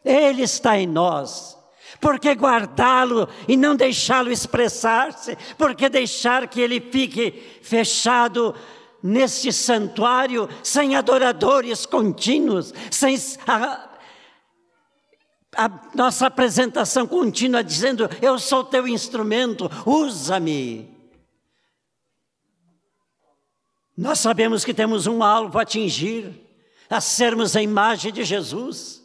Ele 0.03 0.41
está 0.41 0.79
em 0.79 0.87
nós. 0.87 1.59
Por 2.01 2.19
que 2.19 2.33
guardá-lo 2.33 3.29
e 3.47 3.55
não 3.55 3.77
deixá-lo 3.77 4.33
expressar-se? 4.33 5.37
Por 5.59 5.75
que 5.75 5.91
deixar 5.91 6.49
que 6.49 6.63
ele 6.63 6.81
fique 6.81 7.61
fechado 7.61 8.55
nesse 9.03 9.53
santuário, 9.53 10.49
sem 10.63 10.97
adoradores 10.97 11.85
contínuos, 11.85 12.73
sem 12.91 13.15
a, 15.57 15.71
nossa 15.95 16.27
apresentação 16.27 17.07
contínua 17.07 17.62
dizendo: 17.62 18.09
Eu 18.21 18.38
sou 18.38 18.65
teu 18.65 18.87
instrumento, 18.88 19.71
usa-me. 19.87 20.91
Nós 23.97 24.19
sabemos 24.19 24.65
que 24.65 24.73
temos 24.73 25.07
um 25.07 25.23
alvo 25.23 25.59
a 25.59 25.62
atingir, 25.62 26.33
a 26.88 27.01
sermos 27.01 27.55
a 27.55 27.62
imagem 27.62 28.12
de 28.12 28.25
Jesus. 28.25 29.03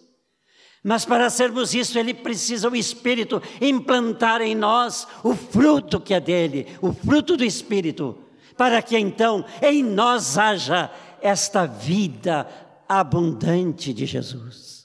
Mas 0.84 1.04
para 1.04 1.30
sermos 1.30 1.74
isso, 1.74 2.00
Ele 2.00 2.14
precisa 2.14 2.70
o 2.70 2.76
Espírito 2.76 3.42
implantar 3.60 4.42
em 4.42 4.56
nós 4.56 5.06
o 5.24 5.36
fruto 5.36 6.00
que 6.00 6.14
é 6.14 6.20
dele, 6.20 6.68
o 6.82 6.94
fruto 6.94 7.36
do 7.36 7.44
Espírito, 7.44 8.18
para 8.56 8.82
que 8.82 8.98
então 8.98 9.44
em 9.62 9.84
nós 9.84 10.38
haja 10.38 10.90
esta 11.22 11.66
vida 11.66 12.48
abundante 12.88 13.94
de 13.94 14.06
Jesus. 14.06 14.77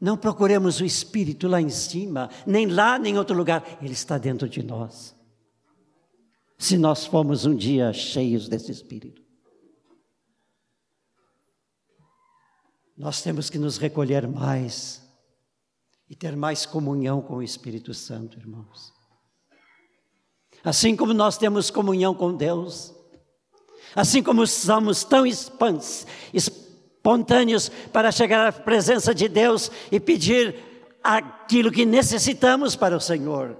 Não 0.00 0.16
procuremos 0.16 0.80
o 0.80 0.84
Espírito 0.84 1.48
lá 1.48 1.60
em 1.60 1.70
cima, 1.70 2.30
nem 2.46 2.66
lá, 2.66 2.98
nem 2.98 3.14
em 3.14 3.18
outro 3.18 3.36
lugar. 3.36 3.78
Ele 3.82 3.92
está 3.92 4.16
dentro 4.16 4.48
de 4.48 4.62
nós. 4.62 5.16
Se 6.56 6.76
nós 6.78 7.04
formos 7.04 7.44
um 7.44 7.54
dia 7.54 7.92
cheios 7.92 8.48
desse 8.48 8.70
Espírito. 8.70 9.22
Nós 12.96 13.22
temos 13.22 13.48
que 13.48 13.58
nos 13.58 13.76
recolher 13.76 14.26
mais 14.26 15.02
e 16.10 16.16
ter 16.16 16.36
mais 16.36 16.66
comunhão 16.66 17.20
com 17.20 17.36
o 17.36 17.42
Espírito 17.42 17.94
Santo, 17.94 18.38
irmãos. 18.38 18.92
Assim 20.64 20.96
como 20.96 21.14
nós 21.14 21.38
temos 21.38 21.70
comunhão 21.70 22.14
com 22.14 22.34
Deus, 22.34 22.92
assim 23.94 24.22
como 24.22 24.46
somos 24.46 25.04
tão 25.04 25.24
expansos, 25.24 26.06
espontâneos 27.08 27.70
para 27.90 28.12
chegar 28.12 28.48
à 28.48 28.52
presença 28.52 29.14
de 29.14 29.28
Deus 29.28 29.70
e 29.90 29.98
pedir 29.98 30.54
aquilo 31.02 31.72
que 31.72 31.86
necessitamos 31.86 32.76
para 32.76 32.96
o 32.96 33.00
Senhor. 33.00 33.56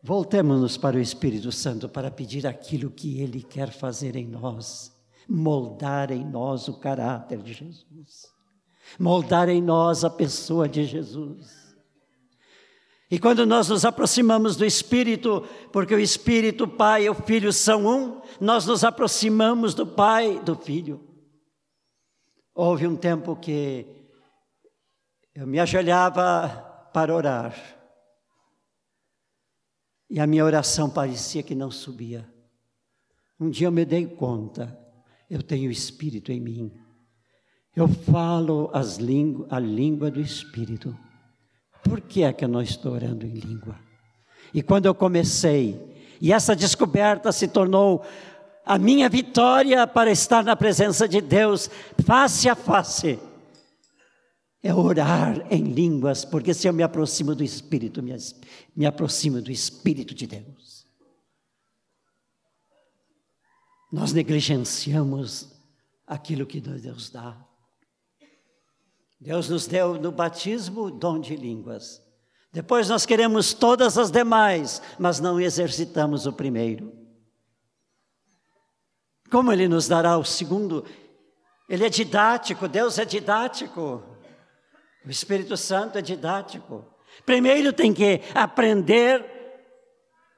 Voltemos-nos 0.00 0.76
para 0.76 0.96
o 0.96 1.00
Espírito 1.00 1.50
Santo 1.50 1.88
para 1.88 2.10
pedir 2.10 2.46
aquilo 2.46 2.90
que 2.90 3.20
Ele 3.20 3.42
quer 3.42 3.72
fazer 3.72 4.14
em 4.14 4.26
nós, 4.26 4.92
moldar 5.28 6.12
em 6.12 6.24
nós 6.24 6.68
o 6.68 6.78
caráter 6.78 7.42
de 7.42 7.52
Jesus, 7.52 8.28
moldar 8.98 9.48
em 9.48 9.60
nós 9.60 10.04
a 10.04 10.10
pessoa 10.10 10.68
de 10.68 10.84
Jesus. 10.84 11.66
E 13.10 13.18
quando 13.18 13.44
nós 13.44 13.68
nos 13.68 13.84
aproximamos 13.84 14.54
do 14.54 14.64
Espírito, 14.64 15.42
porque 15.72 15.94
o 15.94 15.98
Espírito, 15.98 16.64
o 16.64 16.68
Pai 16.68 17.06
e 17.06 17.10
o 17.10 17.14
Filho 17.14 17.52
são 17.52 17.86
um, 17.86 18.20
nós 18.38 18.66
nos 18.66 18.84
aproximamos 18.84 19.74
do 19.74 19.86
Pai, 19.86 20.38
do 20.44 20.54
Filho. 20.54 21.07
Houve 22.60 22.88
um 22.88 22.96
tempo 22.96 23.36
que 23.36 23.86
eu 25.32 25.46
me 25.46 25.60
ajoelhava 25.60 26.48
para 26.92 27.14
orar. 27.14 27.54
E 30.10 30.18
a 30.18 30.26
minha 30.26 30.44
oração 30.44 30.90
parecia 30.90 31.40
que 31.40 31.54
não 31.54 31.70
subia. 31.70 32.28
Um 33.38 33.48
dia 33.48 33.68
eu 33.68 33.70
me 33.70 33.84
dei 33.84 34.08
conta, 34.08 34.76
eu 35.30 35.40
tenho 35.40 35.70
Espírito 35.70 36.32
em 36.32 36.40
mim. 36.40 36.72
Eu 37.76 37.86
falo 37.86 38.70
as 38.74 38.98
a 39.50 39.60
língua 39.60 40.10
do 40.10 40.20
Espírito. 40.20 40.98
Por 41.84 42.00
que 42.00 42.24
é 42.24 42.32
que 42.32 42.44
eu 42.44 42.48
não 42.48 42.60
estou 42.60 42.92
orando 42.92 43.24
em 43.24 43.34
língua? 43.34 43.78
E 44.52 44.64
quando 44.64 44.86
eu 44.86 44.96
comecei, 44.96 45.80
e 46.20 46.32
essa 46.32 46.56
descoberta 46.56 47.30
se 47.30 47.46
tornou 47.46 48.04
a 48.68 48.78
minha 48.78 49.08
vitória 49.08 49.86
para 49.86 50.10
estar 50.10 50.44
na 50.44 50.54
presença 50.54 51.08
de 51.08 51.22
Deus 51.22 51.70
face 52.04 52.50
a 52.50 52.54
face 52.54 53.18
é 54.62 54.74
orar 54.74 55.46
em 55.50 55.62
línguas, 55.62 56.22
porque 56.22 56.52
se 56.52 56.68
eu 56.68 56.72
me 56.74 56.82
aproximo 56.82 57.34
do 57.34 57.42
Espírito, 57.42 58.02
me, 58.02 58.14
me 58.76 58.84
aproximo 58.84 59.40
do 59.40 59.50
Espírito 59.50 60.14
de 60.14 60.26
Deus. 60.26 60.86
Nós 63.90 64.12
negligenciamos 64.12 65.48
aquilo 66.06 66.44
que 66.44 66.60
Deus 66.60 67.08
dá. 67.08 67.42
Deus 69.18 69.48
nos 69.48 69.66
deu 69.66 69.94
no 69.94 70.12
batismo 70.12 70.82
o 70.82 70.90
dom 70.90 71.18
de 71.18 71.36
línguas. 71.36 72.02
Depois 72.52 72.86
nós 72.90 73.06
queremos 73.06 73.54
todas 73.54 73.96
as 73.96 74.10
demais, 74.10 74.82
mas 74.98 75.20
não 75.20 75.40
exercitamos 75.40 76.26
o 76.26 76.32
primeiro. 76.34 76.97
Como 79.30 79.52
Ele 79.52 79.68
nos 79.68 79.88
dará 79.88 80.16
o 80.16 80.24
segundo? 80.24 80.84
Ele 81.68 81.84
é 81.84 81.88
didático, 81.88 82.66
Deus 82.66 82.98
é 82.98 83.04
didático. 83.04 84.02
O 85.04 85.10
Espírito 85.10 85.56
Santo 85.56 85.98
é 85.98 86.02
didático. 86.02 86.84
Primeiro 87.24 87.72
tem 87.72 87.92
que 87.92 88.22
aprender 88.34 89.24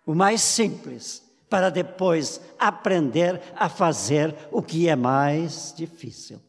o 0.07 0.15
mais 0.15 0.41
simples, 0.41 1.23
para 1.49 1.71
depois 1.71 2.41
aprender 2.59 3.41
a 3.57 3.69
fazer 3.69 4.35
o 4.51 4.63
que 4.63 4.89
é 4.89 4.97
mais 4.97 5.75
difícil. 5.77 6.41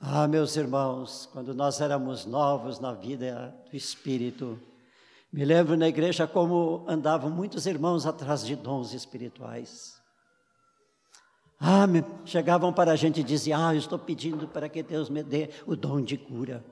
Ah, 0.00 0.28
meus 0.28 0.56
irmãos, 0.56 1.28
quando 1.32 1.52
nós 1.52 1.80
éramos 1.80 2.24
novos 2.24 2.78
na 2.78 2.92
vida 2.92 3.54
do 3.68 3.76
Espírito, 3.76 4.58
me 5.32 5.44
lembro 5.44 5.76
na 5.76 5.88
igreja 5.88 6.26
como 6.26 6.84
andavam 6.88 7.30
muitos 7.30 7.66
irmãos 7.66 8.06
atrás 8.06 8.44
de 8.44 8.56
dons 8.56 8.94
espirituais. 8.94 9.98
Ah, 11.60 11.86
chegavam 12.24 12.72
para 12.72 12.92
a 12.92 12.96
gente 12.96 13.20
e 13.20 13.24
diziam: 13.24 13.60
Ah, 13.60 13.74
eu 13.74 13.78
estou 13.78 13.98
pedindo 13.98 14.48
para 14.48 14.68
que 14.68 14.82
Deus 14.82 15.10
me 15.10 15.22
dê 15.22 15.50
o 15.66 15.76
dom 15.76 16.00
de 16.00 16.16
cura. 16.16 16.64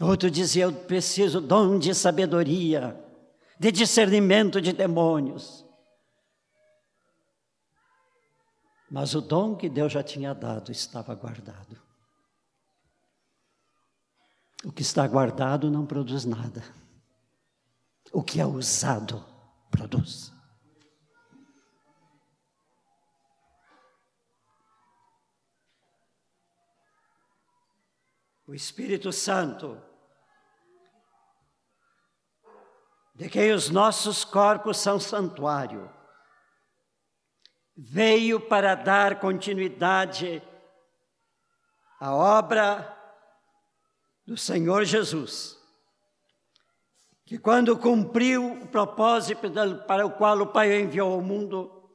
Outro 0.00 0.30
dizia: 0.30 0.64
Eu 0.64 0.72
preciso 0.72 1.40
dom 1.40 1.78
de 1.78 1.94
sabedoria, 1.94 2.98
de 3.58 3.70
discernimento 3.70 4.60
de 4.60 4.72
demônios. 4.72 5.64
Mas 8.90 9.14
o 9.14 9.20
dom 9.20 9.54
que 9.54 9.68
Deus 9.68 9.92
já 9.92 10.02
tinha 10.02 10.34
dado 10.34 10.72
estava 10.72 11.14
guardado. 11.14 11.89
O 14.64 14.72
que 14.72 14.82
está 14.82 15.06
guardado 15.06 15.70
não 15.70 15.86
produz 15.86 16.24
nada. 16.24 16.62
O 18.12 18.22
que 18.22 18.40
é 18.40 18.46
usado 18.46 19.24
produz. 19.70 20.32
O 28.46 28.54
Espírito 28.54 29.12
Santo 29.12 29.80
de 33.20 33.28
quem 33.28 33.52
os 33.52 33.68
nossos 33.68 34.24
corpos 34.24 34.78
são 34.78 34.98
santuário, 34.98 35.92
veio 37.76 38.40
para 38.40 38.74
dar 38.74 39.20
continuidade 39.20 40.42
à 42.00 42.14
obra 42.14 42.96
do 44.26 44.36
Senhor 44.36 44.84
Jesus, 44.84 45.58
que 47.24 47.38
quando 47.38 47.76
cumpriu 47.78 48.52
o 48.62 48.66
propósito 48.66 49.50
para 49.86 50.06
o 50.06 50.10
qual 50.12 50.38
o 50.40 50.46
Pai 50.46 50.70
o 50.70 50.80
enviou 50.80 51.12
ao 51.12 51.20
mundo, 51.20 51.90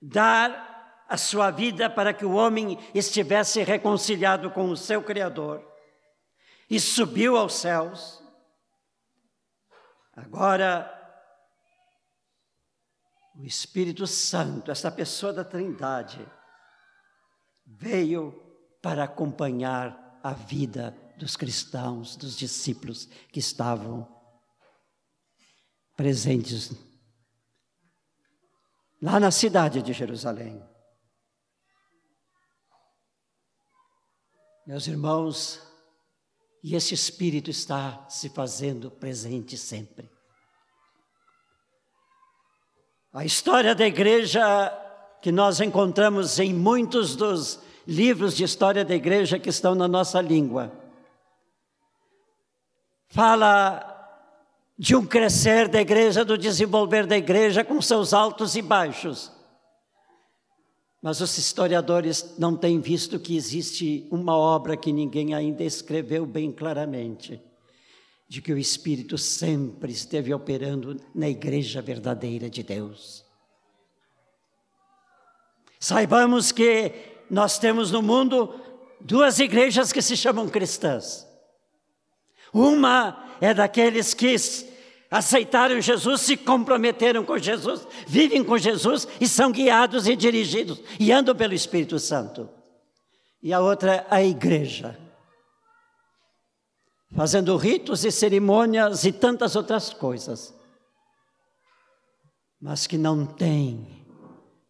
dar 0.00 1.04
a 1.08 1.16
sua 1.16 1.50
vida 1.50 1.88
para 1.88 2.12
que 2.12 2.24
o 2.24 2.32
homem 2.32 2.78
estivesse 2.94 3.62
reconciliado 3.62 4.50
com 4.50 4.70
o 4.70 4.76
seu 4.76 5.02
Criador, 5.02 5.66
e 6.70 6.78
subiu 6.78 7.36
aos 7.36 7.54
céus. 7.54 8.22
Agora, 10.14 10.94
o 13.34 13.44
Espírito 13.44 14.06
Santo, 14.06 14.70
essa 14.70 14.90
pessoa 14.90 15.32
da 15.32 15.44
Trindade, 15.44 16.26
veio 17.64 18.32
para 18.82 19.04
acompanhar 19.04 20.18
a 20.22 20.32
vida 20.32 20.96
dos 21.18 21.36
cristãos, 21.36 22.16
dos 22.16 22.36
discípulos 22.36 23.06
que 23.30 23.40
estavam 23.40 24.08
presentes 25.96 26.72
lá 29.02 29.18
na 29.18 29.30
cidade 29.30 29.82
de 29.82 29.92
Jerusalém. 29.92 30.62
Meus 34.66 34.86
irmãos, 34.86 35.60
e 36.62 36.74
esse 36.74 36.94
Espírito 36.94 37.50
está 37.50 38.06
se 38.08 38.28
fazendo 38.28 38.90
presente 38.90 39.56
sempre. 39.56 40.10
A 43.12 43.24
história 43.24 43.74
da 43.74 43.86
igreja 43.86 44.44
que 45.20 45.32
nós 45.32 45.60
encontramos 45.60 46.38
em 46.38 46.52
muitos 46.54 47.16
dos 47.16 47.60
livros 47.86 48.36
de 48.36 48.44
história 48.44 48.84
da 48.84 48.94
igreja 48.94 49.38
que 49.38 49.48
estão 49.48 49.74
na 49.74 49.88
nossa 49.88 50.20
língua. 50.20 50.77
Fala 53.08 53.94
de 54.78 54.94
um 54.94 55.04
crescer 55.04 55.66
da 55.66 55.80
igreja, 55.80 56.24
do 56.24 56.38
desenvolver 56.38 57.06
da 57.06 57.16
igreja 57.16 57.64
com 57.64 57.80
seus 57.82 58.12
altos 58.12 58.54
e 58.54 58.62
baixos. 58.62 59.32
Mas 61.02 61.20
os 61.20 61.36
historiadores 61.38 62.34
não 62.38 62.56
têm 62.56 62.80
visto 62.80 63.18
que 63.18 63.36
existe 63.36 64.06
uma 64.10 64.36
obra 64.36 64.76
que 64.76 64.92
ninguém 64.92 65.34
ainda 65.34 65.64
escreveu 65.64 66.26
bem 66.26 66.52
claramente, 66.52 67.40
de 68.28 68.42
que 68.42 68.52
o 68.52 68.58
Espírito 68.58 69.16
sempre 69.16 69.92
esteve 69.92 70.34
operando 70.34 71.00
na 71.14 71.28
igreja 71.28 71.80
verdadeira 71.80 72.50
de 72.50 72.62
Deus. 72.62 73.24
Saibamos 75.80 76.52
que 76.52 76.92
nós 77.30 77.58
temos 77.58 77.92
no 77.92 78.02
mundo 78.02 78.54
duas 79.00 79.38
igrejas 79.38 79.92
que 79.92 80.02
se 80.02 80.16
chamam 80.16 80.48
cristãs. 80.48 81.27
Uma 82.52 83.24
é 83.40 83.52
daqueles 83.52 84.14
que 84.14 84.34
aceitaram 85.10 85.80
Jesus, 85.80 86.20
se 86.20 86.36
comprometeram 86.36 87.24
com 87.24 87.38
Jesus, 87.38 87.86
vivem 88.06 88.44
com 88.44 88.58
Jesus 88.58 89.08
e 89.20 89.26
são 89.26 89.50
guiados 89.50 90.06
e 90.06 90.14
dirigidos 90.14 90.80
e 90.98 91.12
andam 91.12 91.34
pelo 91.34 91.54
Espírito 91.54 91.98
Santo. 91.98 92.48
E 93.42 93.52
a 93.52 93.60
outra 93.60 93.94
é 93.94 94.06
a 94.10 94.22
igreja, 94.22 94.98
fazendo 97.14 97.56
ritos 97.56 98.04
e 98.04 98.10
cerimônias 98.10 99.04
e 99.04 99.12
tantas 99.12 99.56
outras 99.56 99.92
coisas, 99.92 100.54
mas 102.60 102.86
que 102.86 102.98
não 102.98 103.24
tem 103.24 104.04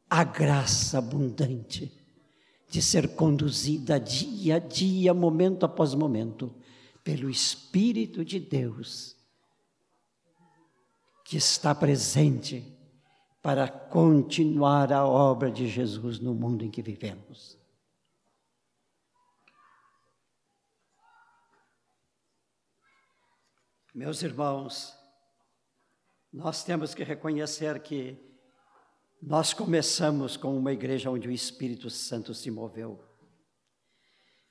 a 0.09 0.23
graça 0.23 0.99
abundante 0.99 1.93
de 2.71 2.83
ser 2.83 3.15
conduzida 3.15 3.99
dia 3.99 4.57
a 4.57 4.59
dia, 4.59 5.15
momento 5.15 5.65
após 5.65 5.95
momento, 5.95 6.55
pelo 7.09 7.31
Espírito 7.31 8.23
de 8.23 8.39
Deus 8.39 9.17
que 11.25 11.39
está 11.39 11.75
presente 11.75 12.63
para 13.41 13.67
continuar 13.67 14.93
a 14.93 15.07
obra 15.07 15.51
de 15.51 15.67
Jesus 15.67 16.21
no 16.21 16.35
mundo 16.35 16.67
em 16.67 16.71
que 16.71 16.83
vivemos. 16.83 17.59
Meus 23.95 24.23
irmãos, 24.23 24.95
nós 26.31 26.63
temos 26.63 26.95
que 26.95 27.05
reconhecer 27.05 27.81
que 27.81 28.19
nós 29.23 29.55
começamos 29.55 30.37
com 30.37 30.59
uma 30.59 30.75
igreja 30.75 31.11
onde 31.11 31.27
o 31.27 31.33
Espírito 31.33 31.89
Santo 31.89 32.35
se 32.35 32.51
moveu. 32.51 33.08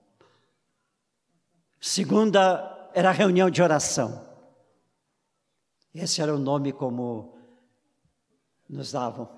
Segunda 1.82 2.90
era 2.94 3.10
a 3.10 3.14
reunião 3.14 3.50
de 3.50 3.62
oração. 3.62 4.25
Esse 5.96 6.22
era 6.22 6.36
o 6.36 6.38
nome 6.38 6.74
como 6.74 7.38
nos 8.68 8.92
davam. 8.92 9.30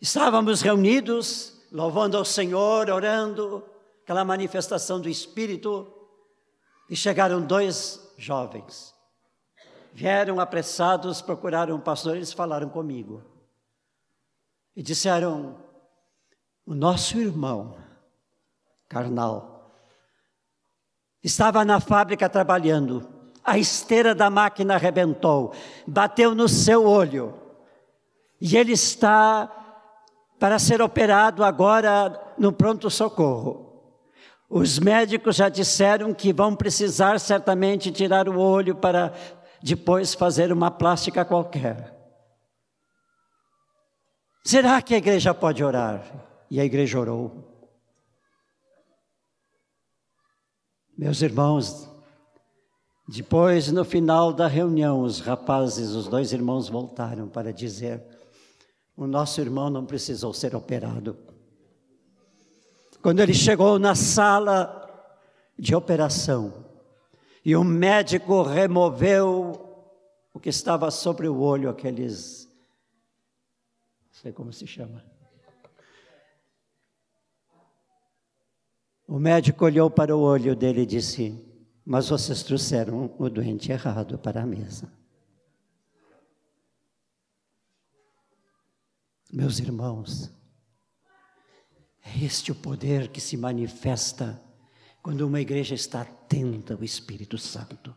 Estávamos 0.00 0.62
reunidos, 0.62 1.60
louvando 1.70 2.16
ao 2.16 2.24
Senhor, 2.24 2.88
orando, 2.88 3.62
aquela 4.02 4.24
manifestação 4.24 4.98
do 4.98 5.08
Espírito, 5.10 5.92
e 6.88 6.96
chegaram 6.96 7.42
dois 7.44 8.10
jovens. 8.16 8.94
Vieram 9.92 10.40
apressados, 10.40 11.20
procuraram 11.20 11.76
um 11.76 11.80
pastor, 11.80 12.16
eles 12.16 12.32
falaram 12.32 12.70
comigo. 12.70 13.22
E 14.74 14.82
disseram: 14.82 15.62
O 16.64 16.74
nosso 16.74 17.18
irmão, 17.18 17.76
carnal, 18.88 19.74
estava 21.22 21.66
na 21.66 21.80
fábrica 21.80 22.30
trabalhando 22.30 23.15
a 23.46 23.56
esteira 23.56 24.14
da 24.14 24.28
máquina 24.28 24.74
arrebentou, 24.74 25.52
bateu 25.86 26.34
no 26.34 26.48
seu 26.48 26.84
olho, 26.84 27.34
e 28.40 28.56
ele 28.56 28.72
está 28.72 29.50
para 30.38 30.58
ser 30.58 30.82
operado 30.82 31.44
agora 31.44 32.34
no 32.36 32.52
pronto-socorro. 32.52 33.64
Os 34.50 34.78
médicos 34.78 35.36
já 35.36 35.48
disseram 35.48 36.12
que 36.12 36.32
vão 36.32 36.54
precisar 36.54 37.18
certamente 37.18 37.90
tirar 37.90 38.28
o 38.28 38.38
olho 38.38 38.76
para 38.76 39.14
depois 39.62 40.14
fazer 40.14 40.52
uma 40.52 40.70
plástica 40.70 41.24
qualquer. 41.24 41.94
Será 44.44 44.80
que 44.80 44.94
a 44.94 44.98
igreja 44.98 45.34
pode 45.34 45.64
orar? 45.64 46.04
E 46.48 46.60
a 46.60 46.64
igreja 46.64 47.00
orou. 47.00 47.56
Meus 50.96 51.20
irmãos, 51.20 51.90
depois, 53.08 53.70
no 53.70 53.84
final 53.84 54.32
da 54.32 54.48
reunião, 54.48 55.02
os 55.02 55.20
rapazes, 55.20 55.90
os 55.90 56.08
dois 56.08 56.32
irmãos 56.32 56.68
voltaram 56.68 57.28
para 57.28 57.52
dizer: 57.52 58.02
o 58.96 59.06
nosso 59.06 59.40
irmão 59.40 59.70
não 59.70 59.86
precisou 59.86 60.32
ser 60.32 60.56
operado. 60.56 61.16
Quando 63.00 63.20
ele 63.20 63.32
chegou 63.32 63.78
na 63.78 63.94
sala 63.94 64.82
de 65.56 65.72
operação 65.72 66.64
e 67.44 67.54
o 67.54 67.62
médico 67.62 68.42
removeu 68.42 69.62
o 70.34 70.40
que 70.40 70.48
estava 70.48 70.90
sobre 70.90 71.28
o 71.28 71.38
olho, 71.38 71.70
aqueles. 71.70 72.48
Não 74.06 74.20
sei 74.20 74.32
como 74.32 74.52
se 74.52 74.66
chama. 74.66 75.04
O 79.06 79.20
médico 79.20 79.64
olhou 79.64 79.88
para 79.88 80.16
o 80.16 80.20
olho 80.20 80.56
dele 80.56 80.80
e 80.80 80.86
disse: 80.86 81.45
Mas 81.88 82.08
vocês 82.08 82.42
trouxeram 82.42 83.14
o 83.16 83.30
doente 83.30 83.70
errado 83.70 84.18
para 84.18 84.42
a 84.42 84.46
mesa. 84.46 84.92
Meus 89.32 89.60
irmãos, 89.60 90.28
é 92.04 92.24
este 92.24 92.50
o 92.50 92.56
poder 92.56 93.06
que 93.08 93.20
se 93.20 93.36
manifesta 93.36 94.42
quando 95.00 95.20
uma 95.20 95.40
igreja 95.40 95.76
está 95.76 96.00
atenta 96.00 96.74
ao 96.74 96.82
Espírito 96.82 97.38
Santo. 97.38 97.94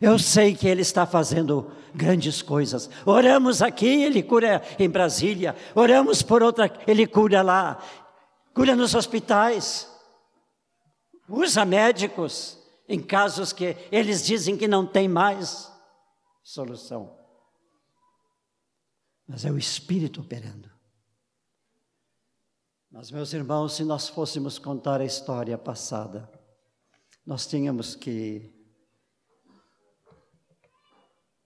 Eu 0.00 0.18
sei 0.18 0.56
que 0.56 0.66
Ele 0.66 0.82
está 0.82 1.06
fazendo 1.06 1.70
grandes 1.94 2.42
coisas. 2.42 2.90
Oramos 3.06 3.62
aqui, 3.62 3.86
Ele 3.86 4.20
cura 4.20 4.62
em 4.80 4.90
Brasília. 4.90 5.54
Oramos 5.76 6.22
por 6.22 6.42
outra, 6.42 6.72
Ele 6.88 7.06
cura 7.06 7.40
lá. 7.40 7.80
Cura 8.52 8.74
nos 8.74 8.96
hospitais. 8.96 9.89
Usa 11.30 11.64
médicos 11.64 12.58
em 12.88 13.00
casos 13.00 13.52
que 13.52 13.76
eles 13.92 14.26
dizem 14.26 14.56
que 14.56 14.66
não 14.66 14.84
tem 14.84 15.08
mais 15.08 15.70
solução. 16.42 17.16
Mas 19.28 19.44
é 19.44 19.50
o 19.50 19.56
Espírito 19.56 20.20
operando. 20.20 20.68
Mas, 22.90 23.12
meus 23.12 23.32
irmãos, 23.32 23.74
se 23.74 23.84
nós 23.84 24.08
fôssemos 24.08 24.58
contar 24.58 25.00
a 25.00 25.04
história 25.04 25.56
passada, 25.56 26.28
nós 27.24 27.46
tínhamos 27.46 27.94
que 27.94 28.52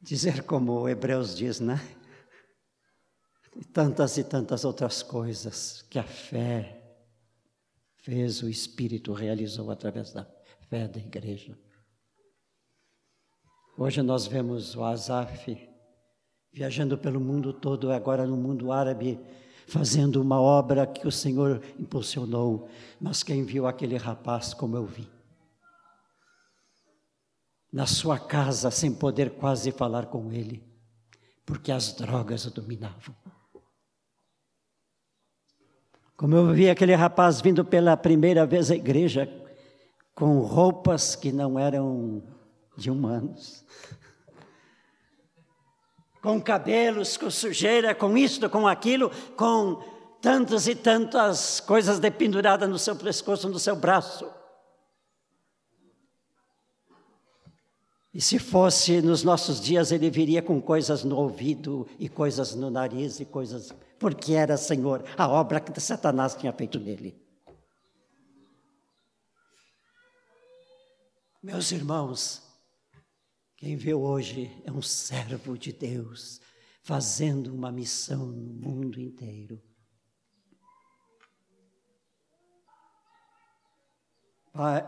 dizer 0.01 0.44
como 0.44 0.88
Hebreus 0.88 1.37
diz, 1.37 1.61
né? 1.61 1.79
E 3.55 3.62
tantas 3.62 4.16
e 4.16 4.25
tantas 4.25 4.64
outras 4.64 5.03
coisas 5.03 5.83
que 5.90 5.99
a 5.99 6.05
fé 6.05 6.84
fez, 8.05 8.43
o 8.43 8.49
Espírito 8.49 9.12
realizou 9.12 9.71
através 9.71 10.12
da 10.12 10.25
fé 10.69 10.87
da 10.87 11.01
igreja. 11.01 11.59
Hoje 13.77 14.01
nós 14.03 14.27
vemos 14.27 14.77
o 14.77 14.85
Azaf 14.85 15.69
viajando 16.53 16.97
pelo 16.97 17.19
mundo 17.19 17.53
todo, 17.53 17.90
agora 17.90 18.25
no 18.25 18.37
mundo 18.37 18.71
árabe, 18.71 19.19
fazendo 19.67 20.23
uma 20.23 20.40
obra 20.40 20.87
que 20.87 21.09
o 21.09 21.11
Senhor 21.11 21.61
impulsionou, 21.79 22.69
mas 23.01 23.25
quem 23.25 23.45
viu 23.45 23.67
aquele 23.67 23.97
rapaz 23.97 24.55
como 24.55 24.77
eu 24.77 24.87
vi? 24.87 25.12
na 27.75 27.87
sua 27.87 28.21
casa 28.21 28.71
sem 28.71 28.95
poder 28.95 29.31
quase 29.31 29.73
falar 29.73 30.07
com 30.07 30.33
ele, 30.33 30.62
porque 31.45 31.73
as 31.73 31.93
drogas 31.93 32.45
o 32.45 32.51
dominavam. 32.53 33.12
Como 36.16 36.37
eu 36.37 36.53
vi 36.53 36.70
aquele 36.70 36.94
rapaz 36.94 37.40
vindo 37.40 37.64
pela 37.64 37.96
primeira 37.96 38.46
vez 38.46 38.70
à 38.70 38.77
igreja 38.77 39.29
com 40.14 40.38
roupas 40.38 41.16
que 41.16 41.33
não 41.33 41.59
eram 41.59 42.22
de 42.77 42.88
humanos, 42.90 43.64
com 46.22 46.40
cabelos, 46.40 47.16
com 47.16 47.31
sujeira, 47.31 47.94
com 47.94 48.16
isto, 48.16 48.48
com 48.48 48.66
aquilo, 48.66 49.11
com 49.37 49.83
tantas 50.22 50.68
e 50.68 50.74
tantas 50.74 51.61
coisas 51.61 51.98
dependuradas 51.98 52.68
no 52.68 52.79
seu 52.79 52.94
pescoço, 52.94 53.48
no 53.48 53.59
seu 53.59 53.74
braço. 53.74 54.27
E 58.14 58.20
se 58.20 58.38
fosse 58.38 59.03
nos 59.03 59.24
nossos 59.24 59.61
dias, 59.61 59.90
ele 59.90 60.09
viria 60.09 60.40
com 60.40 60.62
coisas 60.62 61.03
no 61.03 61.16
ouvido 61.16 61.85
e 61.98 62.09
coisas 62.09 62.55
no 62.55 62.70
nariz 62.70 63.18
e 63.18 63.24
coisas. 63.24 63.72
Porque 63.98 64.35
era, 64.35 64.57
Senhor, 64.57 65.05
a 65.18 65.27
obra 65.29 65.59
que 65.59 65.81
Satanás 65.81 66.37
tinha 66.37 66.53
feito 66.53 66.79
nele. 66.79 67.20
Meus 71.42 71.72
irmãos, 71.72 72.40
quem 73.57 73.77
vê 73.77 73.92
hoje 73.92 74.62
é 74.64 74.70
um 74.70 74.81
servo 74.81 75.59
de 75.59 75.72
Deus 75.72 76.40
fazendo 76.85 77.53
uma 77.53 77.72
missão 77.72 78.27
no 78.27 78.55
mundo 78.55 79.00
inteiro. 79.00 79.61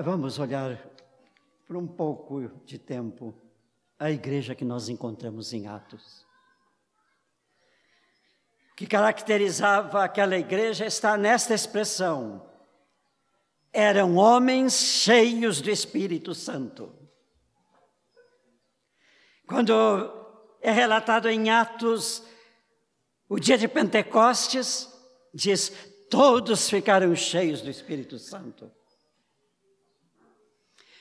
Vamos 0.04 0.38
olhar 0.38 0.95
por 1.66 1.76
um 1.76 1.86
pouco 1.86 2.48
de 2.64 2.78
tempo 2.78 3.34
a 3.98 4.10
igreja 4.10 4.54
que 4.54 4.64
nós 4.64 4.88
encontramos 4.88 5.52
em 5.52 5.66
Atos. 5.66 6.24
O 8.72 8.76
que 8.76 8.86
caracterizava 8.86 10.04
aquela 10.04 10.36
igreja 10.36 10.86
está 10.86 11.16
nesta 11.16 11.54
expressão: 11.54 12.48
eram 13.72 14.16
homens 14.16 14.74
cheios 14.74 15.60
do 15.60 15.70
Espírito 15.70 16.34
Santo. 16.34 16.94
Quando 19.46 19.72
é 20.60 20.70
relatado 20.70 21.28
em 21.28 21.50
Atos 21.50 22.22
o 23.28 23.38
dia 23.40 23.58
de 23.58 23.66
Pentecostes, 23.66 24.88
diz: 25.34 25.70
todos 26.10 26.68
ficaram 26.68 27.14
cheios 27.16 27.60
do 27.62 27.70
Espírito 27.70 28.18
Santo. 28.18 28.70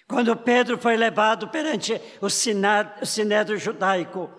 Quando 0.08 0.36
Pedro 0.36 0.78
foi 0.78 0.96
levado 0.96 1.48
perante 1.48 2.00
o 2.22 2.30
sinédrio 2.30 3.58
judaico 3.58 4.30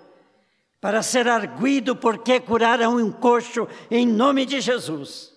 para 0.80 1.02
ser 1.02 1.26
arguido 1.26 1.96
porque 1.96 2.38
curaram 2.38 2.96
um 2.96 3.10
coxo 3.10 3.66
em 3.90 4.06
nome 4.06 4.46
de 4.46 4.60
Jesus. 4.60 5.34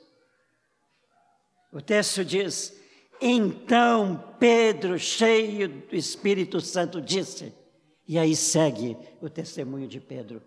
O 1.71 1.81
texto 1.81 2.23
diz: 2.23 2.79
Então 3.19 4.35
Pedro, 4.39 4.99
cheio 4.99 5.67
do 5.67 5.95
Espírito 5.95 6.61
Santo, 6.61 7.01
disse, 7.01 7.53
e 8.07 8.17
aí 8.17 8.35
segue 8.35 8.97
o 9.21 9.29
testemunho 9.29 9.87
de 9.87 9.99
Pedro. 9.99 10.41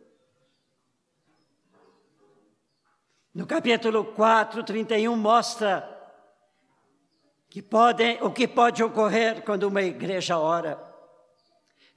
No 3.35 3.47
capítulo 3.47 4.05
4, 4.05 4.63
31, 4.63 5.17
mostra 5.17 5.92
que 7.53 7.61
podem, 7.61 8.17
o 8.23 8.31
que 8.31 8.49
pode 8.49 8.83
ocorrer 8.83 9.43
quando 9.43 9.65
uma 9.65 9.83
igreja 9.83 10.39
ora. 10.39 10.83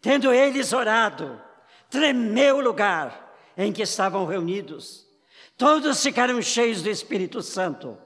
Tendo 0.02 0.34
eles 0.34 0.74
orado, 0.74 1.42
tremeu 1.90 2.58
o 2.58 2.62
lugar 2.62 3.34
em 3.56 3.72
que 3.72 3.82
estavam 3.82 4.26
reunidos. 4.26 5.08
Todos 5.58 6.04
ficaram 6.04 6.42
cheios 6.42 6.82
do 6.82 6.90
Espírito 6.90 7.42
Santo 7.42 7.98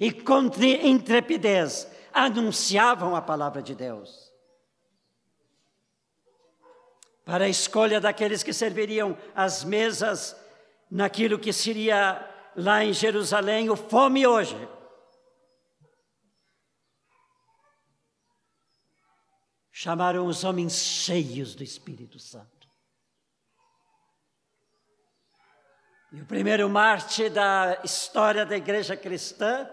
e 0.00 0.10
com 0.10 0.50
intrepidez 0.82 1.88
anunciavam 2.12 3.14
a 3.14 3.22
palavra 3.22 3.62
de 3.62 3.76
Deus. 3.76 4.32
Para 7.24 7.44
a 7.44 7.48
escolha 7.48 8.00
daqueles 8.00 8.42
que 8.42 8.52
serviriam 8.52 9.16
as 9.32 9.62
mesas 9.62 10.34
naquilo 10.90 11.38
que 11.38 11.52
seria 11.52 12.28
lá 12.56 12.84
em 12.84 12.92
Jerusalém 12.92 13.70
o 13.70 13.76
fome 13.76 14.26
hoje 14.26 14.56
chamaram 19.78 20.26
os 20.26 20.42
homens 20.42 20.72
cheios 20.82 21.54
do 21.54 21.62
Espírito 21.62 22.18
Santo. 22.18 22.66
E 26.10 26.22
o 26.22 26.24
primeiro 26.24 26.66
mártir 26.70 27.30
da 27.30 27.82
história 27.84 28.46
da 28.46 28.56
igreja 28.56 28.96
cristã, 28.96 29.70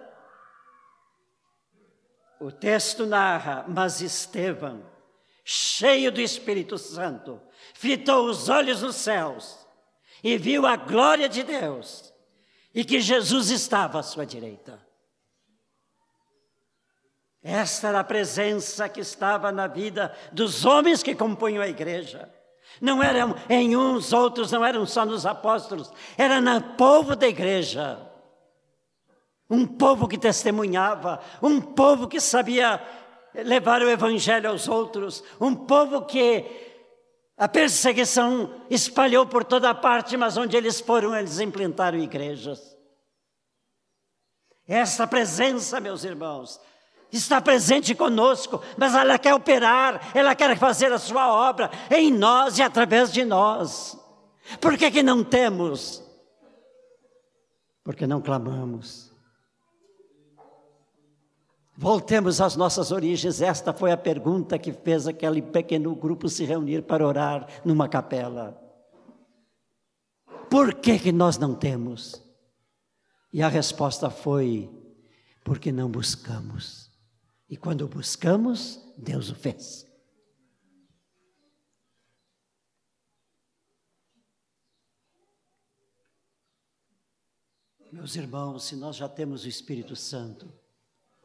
o 2.37 2.51
texto 2.51 3.05
narra, 3.05 3.63
mas 3.65 4.01
Estevão, 4.01 4.85
cheio 5.45 6.11
do 6.11 6.19
Espírito 6.19 6.77
Santo, 6.77 7.41
fitou 7.73 8.25
os 8.25 8.49
olhos 8.49 8.81
nos 8.81 8.97
céus 8.97 9.65
e 10.21 10.37
viu 10.37 10.67
a 10.67 10.75
glória 10.75 11.29
de 11.29 11.43
Deus 11.43 12.13
e 12.75 12.83
que 12.83 12.99
Jesus 12.99 13.49
estava 13.49 14.01
à 14.01 14.03
sua 14.03 14.25
direita. 14.25 14.85
Esta 17.43 17.89
era 17.89 17.99
a 17.99 18.03
presença 18.05 18.87
que 18.87 19.01
estava 19.01 19.51
na 19.51 19.67
vida 19.67 20.15
dos 20.31 20.65
homens 20.65 21.03
que 21.03 21.13
compunham 21.13 21.61
a 21.61 21.67
igreja. 21.67 22.33
Não 22.79 23.03
eram 23.03 23.35
em 23.49 23.75
uns, 23.75 24.13
outros 24.13 24.51
não 24.51 24.63
eram 24.63 24.85
só 24.85 25.05
nos 25.05 25.25
apóstolos, 25.25 25.91
era 26.17 26.39
no 26.39 26.61
povo 26.75 27.15
da 27.15 27.27
igreja. 27.27 27.99
Um 29.49 29.67
povo 29.67 30.07
que 30.07 30.17
testemunhava, 30.17 31.19
um 31.41 31.59
povo 31.59 32.07
que 32.07 32.21
sabia 32.21 32.81
levar 33.33 33.81
o 33.81 33.89
evangelho 33.89 34.49
aos 34.49 34.69
outros, 34.69 35.21
um 35.39 35.53
povo 35.53 36.05
que 36.05 36.45
a 37.37 37.47
perseguição 37.47 38.61
espalhou 38.69 39.25
por 39.25 39.43
toda 39.43 39.75
parte, 39.75 40.15
mas 40.15 40.37
onde 40.37 40.55
eles 40.55 40.79
foram, 40.79 41.15
eles 41.15 41.39
implantaram 41.39 41.97
igrejas. 41.97 42.73
Essa 44.65 45.05
presença, 45.05 45.81
meus 45.81 46.05
irmãos, 46.05 46.59
está 47.17 47.39
presente 47.39 47.93
conosco, 47.93 48.61
mas 48.77 48.95
ela 48.95 49.19
quer 49.19 49.33
operar, 49.33 50.11
ela 50.15 50.33
quer 50.33 50.57
fazer 50.57 50.91
a 50.91 50.97
sua 50.97 51.31
obra 51.31 51.69
em 51.91 52.11
nós 52.11 52.57
e 52.57 52.63
através 52.63 53.11
de 53.13 53.23
nós. 53.23 53.97
Por 54.59 54.77
que, 54.77 54.89
que 54.89 55.03
não 55.03 55.23
temos? 55.23 56.03
Porque 57.83 58.07
não 58.07 58.19
clamamos. 58.19 59.11
Voltemos 61.77 62.39
às 62.41 62.55
nossas 62.55 62.91
origens. 62.91 63.41
Esta 63.41 63.73
foi 63.73 63.91
a 63.91 63.97
pergunta 63.97 64.57
que 64.57 64.71
fez 64.71 65.07
aquele 65.07 65.41
pequeno 65.41 65.95
grupo 65.95 66.27
se 66.29 66.45
reunir 66.45 66.83
para 66.83 67.05
orar 67.05 67.47
numa 67.63 67.87
capela. 67.87 68.59
Por 70.49 70.75
que, 70.75 70.99
que 70.99 71.11
nós 71.11 71.37
não 71.37 71.55
temos? 71.55 72.23
E 73.31 73.41
a 73.41 73.47
resposta 73.47 74.09
foi: 74.09 74.69
porque 75.43 75.71
não 75.71 75.89
buscamos. 75.89 76.82
E 77.49 77.57
quando 77.57 77.87
buscamos, 77.87 78.79
Deus 78.97 79.29
o 79.29 79.35
fez. 79.35 79.85
Meus 87.91 88.15
irmãos, 88.15 88.63
se 88.63 88.75
nós 88.75 88.95
já 88.95 89.07
temos 89.07 89.43
o 89.43 89.47
Espírito 89.47 89.95
Santo, 89.95 90.51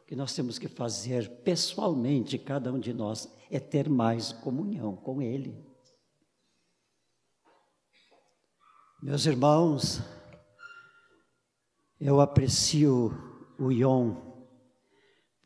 o 0.03 0.05
que 0.05 0.15
nós 0.15 0.35
temos 0.35 0.59
que 0.59 0.69
fazer 0.69 1.29
pessoalmente, 1.43 2.39
cada 2.39 2.71
um 2.71 2.79
de 2.79 2.93
nós, 2.93 3.27
é 3.51 3.59
ter 3.59 3.89
mais 3.89 4.33
comunhão 4.33 4.95
com 4.95 5.23
Ele. 5.23 5.67
Meus 9.03 9.25
irmãos, 9.25 10.03
eu 11.99 12.21
aprecio 12.21 13.13
o 13.59 13.73
Ion 13.73 14.28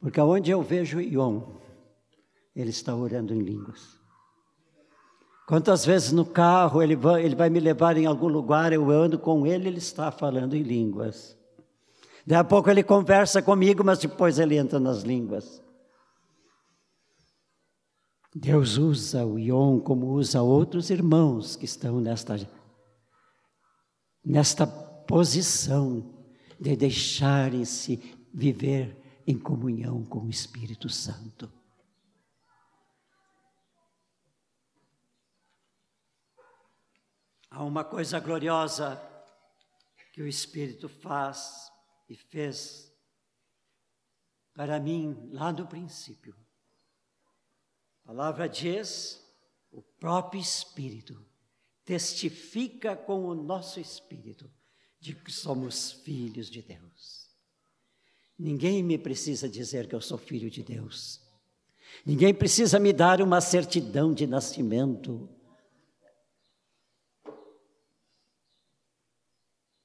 porque 0.03 0.19
aonde 0.19 0.51
eu 0.51 0.61
vejo 0.61 1.01
Ion, 1.01 1.43
ele 2.57 2.71
está 2.71 2.93
orando 2.95 3.33
em 3.33 3.39
línguas. 3.39 3.97
Quantas 5.47 5.87
vezes 5.87 6.11
no 6.11 6.25
carro 6.27 6.83
ele 6.83 6.97
vai, 6.97 7.25
ele 7.25 7.37
vai 7.37 7.49
me 7.49 7.61
levar 7.61 7.97
em 7.97 8.05
algum 8.05 8.27
lugar, 8.27 8.73
eu 8.73 8.91
ando 8.91 9.17
com 9.17 9.47
ele, 9.47 9.69
ele 9.69 9.79
está 9.79 10.11
falando 10.11 10.57
em 10.57 10.63
línguas. 10.63 11.39
Daí 12.27 12.37
a 12.37 12.43
pouco 12.43 12.69
ele 12.69 12.83
conversa 12.83 13.41
comigo, 13.41 13.85
mas 13.85 14.01
depois 14.01 14.41
ele 14.41 14.57
entra 14.57 14.81
nas 14.81 15.03
línguas. 15.03 15.63
Deus 18.35 18.79
usa 18.79 19.25
o 19.25 19.39
Ion 19.39 19.79
como 19.79 20.15
usa 20.15 20.43
outros 20.43 20.91
irmãos 20.91 21.55
que 21.55 21.65
estão 21.65 22.01
nesta, 22.01 22.41
nesta 24.25 24.67
posição 24.67 26.13
de 26.59 26.75
deixarem-se 26.75 28.01
viver 28.35 29.02
em 29.27 29.39
comunhão 29.39 30.05
com 30.05 30.21
o 30.21 30.31
Espírito 30.31 30.89
Santo. 30.89 31.53
Há 37.51 37.63
uma 37.63 37.85
coisa 37.85 38.19
gloriosa 38.19 39.01
que 40.13 40.23
o 40.23 40.27
Espírito 40.27 40.89
faz 40.89 41.71
e 42.09 42.17
fez 42.17 42.93
para 44.55 44.79
mim 44.81 45.31
lá 45.31 45.53
no 45.53 45.67
princípio. 45.67 46.37
A 48.05 48.09
palavra 48.09 48.49
diz: 48.49 49.23
o 49.71 49.83
próprio 49.83 50.41
Espírito 50.41 51.27
testifica 51.85 52.97
com 52.97 53.25
o 53.25 53.35
nosso 53.35 53.81
espírito 53.81 54.51
de 55.01 55.15
que 55.15 55.33
somos 55.33 55.93
filhos 55.93 56.49
de 56.49 56.63
Deus. 56.63 57.22
Ninguém 58.43 58.83
me 58.83 58.99
precisa 58.99 59.49
dizer 59.49 59.87
que 59.87 59.95
eu 59.95 60.01
sou 60.01 60.19
filho 60.19 60.51
de 60.51 60.65
Deus. 60.65 61.21
Ninguém 62.05 62.35
precisa 62.35 62.81
me 62.81 62.93
dar 62.93 63.23
uma 63.23 63.41
certidão 63.41 64.13
de 64.13 64.27
nascimento. 64.27 65.29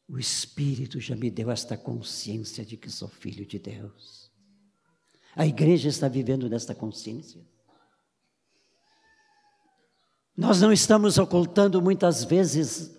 O 0.07 0.17
Espírito 0.17 0.99
já 0.99 1.15
me 1.15 1.29
deu 1.29 1.51
esta 1.51 1.77
consciência 1.77 2.65
de 2.65 2.75
que 2.75 2.89
sou 2.89 3.07
filho 3.07 3.45
de 3.45 3.59
Deus. 3.59 4.31
A 5.35 5.45
igreja 5.45 5.87
está 5.87 6.07
vivendo 6.07 6.49
nesta 6.49 6.73
consciência. 6.73 7.45
Nós 10.35 10.59
não 10.59 10.73
estamos 10.73 11.19
ocultando 11.19 11.79
muitas 11.79 12.23
vezes 12.23 12.97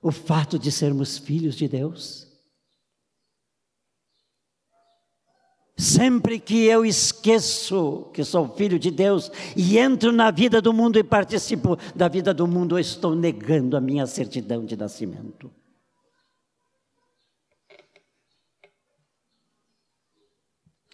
o 0.00 0.12
fato 0.12 0.56
de 0.56 0.70
sermos 0.70 1.18
filhos 1.18 1.56
de 1.56 1.66
Deus. 1.66 2.25
Sempre 5.78 6.40
que 6.40 6.64
eu 6.64 6.86
esqueço 6.86 8.10
que 8.14 8.24
sou 8.24 8.48
filho 8.56 8.78
de 8.78 8.90
Deus 8.90 9.30
e 9.54 9.76
entro 9.76 10.10
na 10.10 10.30
vida 10.30 10.62
do 10.62 10.72
mundo 10.72 10.98
e 10.98 11.04
participo 11.04 11.76
da 11.94 12.08
vida 12.08 12.32
do 12.32 12.46
mundo, 12.46 12.76
eu 12.76 12.80
estou 12.80 13.14
negando 13.14 13.76
a 13.76 13.80
minha 13.80 14.06
certidão 14.06 14.64
de 14.64 14.74
nascimento. 14.74 15.54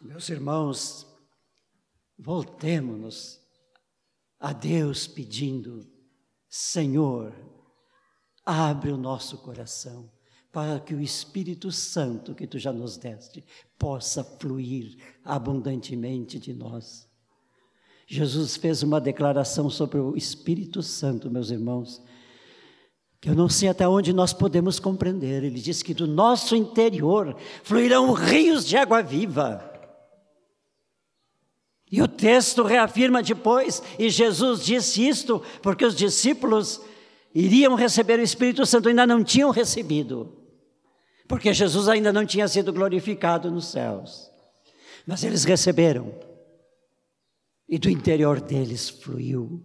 Meus 0.03 0.28
irmãos, 0.28 1.07
voltemos-nos 2.18 3.41
a 4.41 4.53
Deus 4.53 5.07
pedindo: 5.07 5.89
Senhor, 6.49 7.33
abre 8.45 8.91
o 8.91 8.97
nosso 8.97 9.39
coração 9.39 10.11
para 10.53 10.78
que 10.78 10.94
o 10.94 11.00
Espírito 11.00 11.72
Santo 11.72 12.34
que 12.34 12.46
tu 12.46 12.59
já 12.59 12.70
nos 12.70 12.98
deste 12.98 13.42
possa 13.78 14.22
fluir 14.22 14.98
abundantemente 15.24 16.38
de 16.38 16.53
nós. 16.53 17.09
Jesus 18.07 18.57
fez 18.57 18.82
uma 18.82 19.00
declaração 19.00 19.70
sobre 19.70 19.98
o 19.98 20.14
Espírito 20.14 20.82
Santo, 20.82 21.30
meus 21.30 21.50
irmãos, 21.50 22.03
que 23.18 23.30
eu 23.30 23.34
não 23.34 23.48
sei 23.48 23.70
até 23.70 23.88
onde 23.88 24.12
nós 24.12 24.34
podemos 24.34 24.78
compreender. 24.78 25.42
Ele 25.42 25.59
diz 25.59 25.82
que 25.82 25.94
do 25.94 26.07
nosso 26.07 26.55
interior 26.55 27.34
fluirão 27.62 28.12
rios 28.12 28.66
de 28.66 28.76
água 28.76 29.00
viva. 29.00 29.70
E 31.90 32.03
o 32.03 32.09
texto 32.09 32.62
reafirma 32.62 33.22
depois, 33.22 33.82
e 33.98 34.11
Jesus 34.11 34.64
disse 34.64 35.07
isto 35.07 35.42
porque 35.62 35.84
os 35.84 35.94
discípulos 35.94 36.80
iriam 37.34 37.74
receber 37.74 38.18
o 38.18 38.22
Espírito 38.22 38.66
Santo, 38.66 38.88
ainda 38.88 39.07
não 39.07 39.24
tinham 39.24 39.50
recebido 39.50 40.41
porque 41.33 41.55
Jesus 41.55 41.89
ainda 41.89 42.12
não 42.12 42.26
tinha 42.26 42.47
sido 42.47 42.74
glorificado 42.74 43.51
nos 43.51 43.68
céus. 43.68 44.30
Mas 45.07 45.24
eles 45.24 45.45
receberam, 45.45 46.14
e 47.66 47.78
do 47.78 47.89
interior 47.89 48.39
deles 48.39 48.91
fluiu 48.91 49.64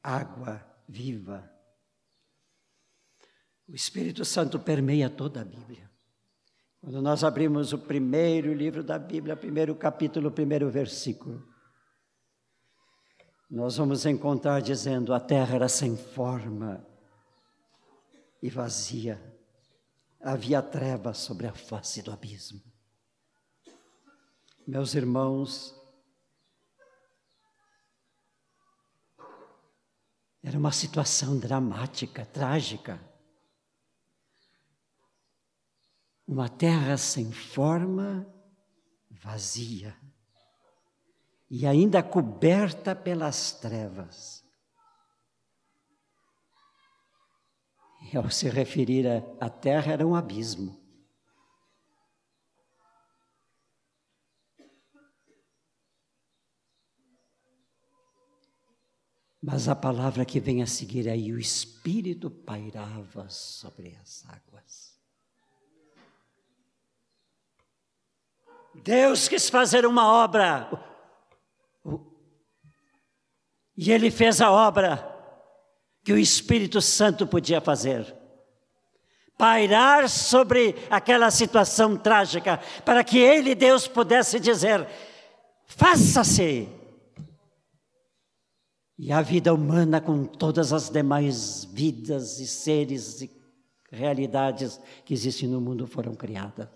água 0.00 0.64
viva. 0.88 1.50
O 3.66 3.74
Espírito 3.74 4.24
Santo 4.24 4.60
permeia 4.60 5.10
toda 5.10 5.40
a 5.40 5.44
Bíblia. 5.44 5.90
Quando 6.80 7.02
nós 7.02 7.24
abrimos 7.24 7.72
o 7.72 7.78
primeiro 7.78 8.54
livro 8.54 8.84
da 8.84 8.96
Bíblia, 8.96 9.34
primeiro 9.34 9.74
capítulo, 9.74 10.30
primeiro 10.30 10.70
versículo, 10.70 11.44
nós 13.50 13.76
vamos 13.76 14.06
encontrar 14.06 14.62
dizendo: 14.62 15.12
a 15.12 15.18
terra 15.18 15.56
era 15.56 15.68
sem 15.68 15.96
forma 15.96 16.86
e 18.40 18.48
vazia 18.48 19.36
havia 20.20 20.62
trevas 20.62 21.18
sobre 21.18 21.46
a 21.46 21.52
face 21.52 22.02
do 22.02 22.12
abismo. 22.12 22.62
Meus 24.66 24.94
irmãos, 24.94 25.74
era 30.42 30.58
uma 30.58 30.72
situação 30.72 31.38
dramática, 31.38 32.26
trágica. 32.26 33.00
Uma 36.26 36.48
terra 36.48 36.98
sem 36.98 37.32
forma, 37.32 38.26
vazia, 39.10 39.96
e 41.50 41.66
ainda 41.66 42.02
coberta 42.02 42.94
pelas 42.94 43.52
trevas. 43.52 44.37
Ao 48.16 48.30
se 48.30 48.48
referir 48.48 49.06
à 49.40 49.50
terra, 49.50 49.92
era 49.92 50.06
um 50.06 50.14
abismo. 50.14 50.78
Mas 59.40 59.68
a 59.68 59.74
palavra 59.74 60.24
que 60.24 60.40
vem 60.40 60.62
a 60.62 60.66
seguir 60.66 61.08
aí, 61.08 61.32
o 61.32 61.38
Espírito 61.38 62.30
pairava 62.30 63.28
sobre 63.28 63.96
as 63.96 64.24
águas. 64.28 64.98
Deus 68.82 69.28
quis 69.28 69.48
fazer 69.48 69.86
uma 69.86 70.06
obra, 70.06 70.70
e 73.76 73.90
Ele 73.90 74.10
fez 74.10 74.40
a 74.40 74.50
obra 74.50 75.17
que 76.08 76.12
o 76.14 76.18
Espírito 76.18 76.80
Santo 76.80 77.26
podia 77.26 77.60
fazer. 77.60 78.16
Pairar 79.36 80.08
sobre 80.08 80.74
aquela 80.88 81.30
situação 81.30 81.98
trágica, 81.98 82.58
para 82.82 83.04
que 83.04 83.18
Ele, 83.18 83.54
Deus, 83.54 83.86
pudesse 83.86 84.40
dizer: 84.40 84.88
faça-se. 85.66 86.66
E 88.98 89.12
a 89.12 89.20
vida 89.20 89.52
humana, 89.52 90.00
com 90.00 90.24
todas 90.24 90.72
as 90.72 90.88
demais 90.88 91.66
vidas 91.66 92.40
e 92.40 92.46
seres 92.46 93.20
e 93.20 93.30
realidades 93.92 94.80
que 95.04 95.12
existem 95.12 95.46
no 95.46 95.60
mundo, 95.60 95.86
foram 95.86 96.14
criadas. 96.14 96.70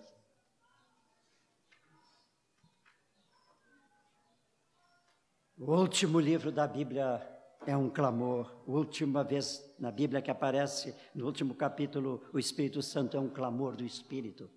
O 5.57 5.73
último 5.73 6.19
livro 6.19 6.51
da 6.51 6.67
Bíblia 6.67 7.32
é 7.65 7.75
um 7.75 7.89
clamor. 7.89 8.53
A 8.67 8.71
última 8.71 9.23
vez 9.23 9.63
na 9.79 9.91
Bíblia 9.91 10.21
que 10.21 10.31
aparece, 10.31 10.95
no 11.13 11.25
último 11.25 11.53
capítulo, 11.53 12.23
o 12.33 12.39
Espírito 12.39 12.81
Santo 12.81 13.17
é 13.17 13.19
um 13.19 13.29
clamor 13.29 13.75
do 13.75 13.83
Espírito. 13.83 14.49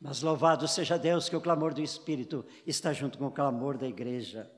Mas 0.00 0.20
louvado 0.20 0.66
seja 0.66 0.98
Deus 0.98 1.28
que 1.28 1.36
o 1.36 1.40
clamor 1.40 1.72
do 1.72 1.80
Espírito 1.80 2.44
está 2.66 2.92
junto 2.92 3.18
com 3.18 3.26
o 3.26 3.32
clamor 3.32 3.78
da 3.78 3.86
igreja. 3.86 4.50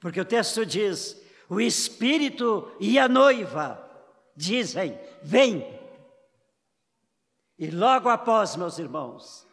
Porque 0.00 0.20
o 0.20 0.24
texto 0.24 0.64
diz: 0.64 1.22
o 1.48 1.60
Espírito 1.60 2.74
e 2.80 2.98
a 2.98 3.08
noiva 3.08 3.86
dizem: 4.34 4.98
Vem. 5.22 5.78
E 7.58 7.70
logo 7.70 8.08
após, 8.08 8.56
meus 8.56 8.78
irmãos, 8.78 9.46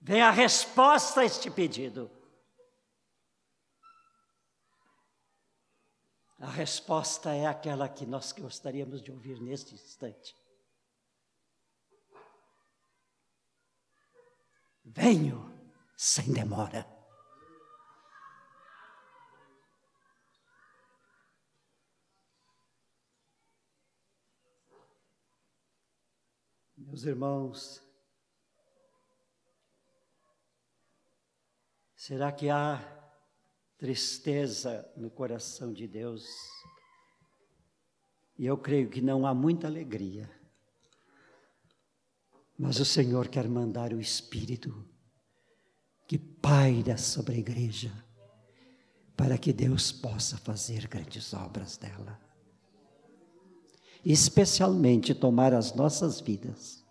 vem 0.00 0.22
a 0.22 0.30
resposta 0.30 1.20
a 1.20 1.24
este 1.26 1.50
pedido. 1.50 2.10
A 6.40 6.46
resposta 6.46 7.34
é 7.34 7.46
aquela 7.46 7.88
que 7.88 8.06
nós 8.06 8.30
gostaríamos 8.30 9.02
de 9.02 9.10
ouvir 9.10 9.40
neste 9.40 9.74
instante. 9.74 10.36
Venho 14.84 15.52
sem 15.96 16.32
demora. 16.32 16.86
Meus 26.76 27.02
irmãos, 27.02 27.82
será 31.96 32.30
que 32.32 32.48
há 32.48 32.97
tristeza 33.78 34.90
no 34.96 35.08
coração 35.08 35.72
de 35.72 35.86
Deus. 35.86 36.26
E 38.36 38.44
eu 38.44 38.58
creio 38.58 38.90
que 38.90 39.00
não 39.00 39.26
há 39.26 39.32
muita 39.32 39.68
alegria. 39.68 40.28
Mas 42.58 42.80
o 42.80 42.84
Senhor 42.84 43.28
quer 43.28 43.48
mandar 43.48 43.92
o 43.92 44.00
Espírito 44.00 44.84
que 46.08 46.18
paira 46.18 46.96
sobre 46.96 47.36
a 47.36 47.38
igreja, 47.38 47.92
para 49.16 49.36
que 49.36 49.52
Deus 49.52 49.92
possa 49.92 50.38
fazer 50.38 50.88
grandes 50.88 51.32
obras 51.34 51.76
dela. 51.76 52.18
Especialmente 54.04 55.14
tomar 55.14 55.52
as 55.52 55.74
nossas 55.74 56.20
vidas, 56.20 56.82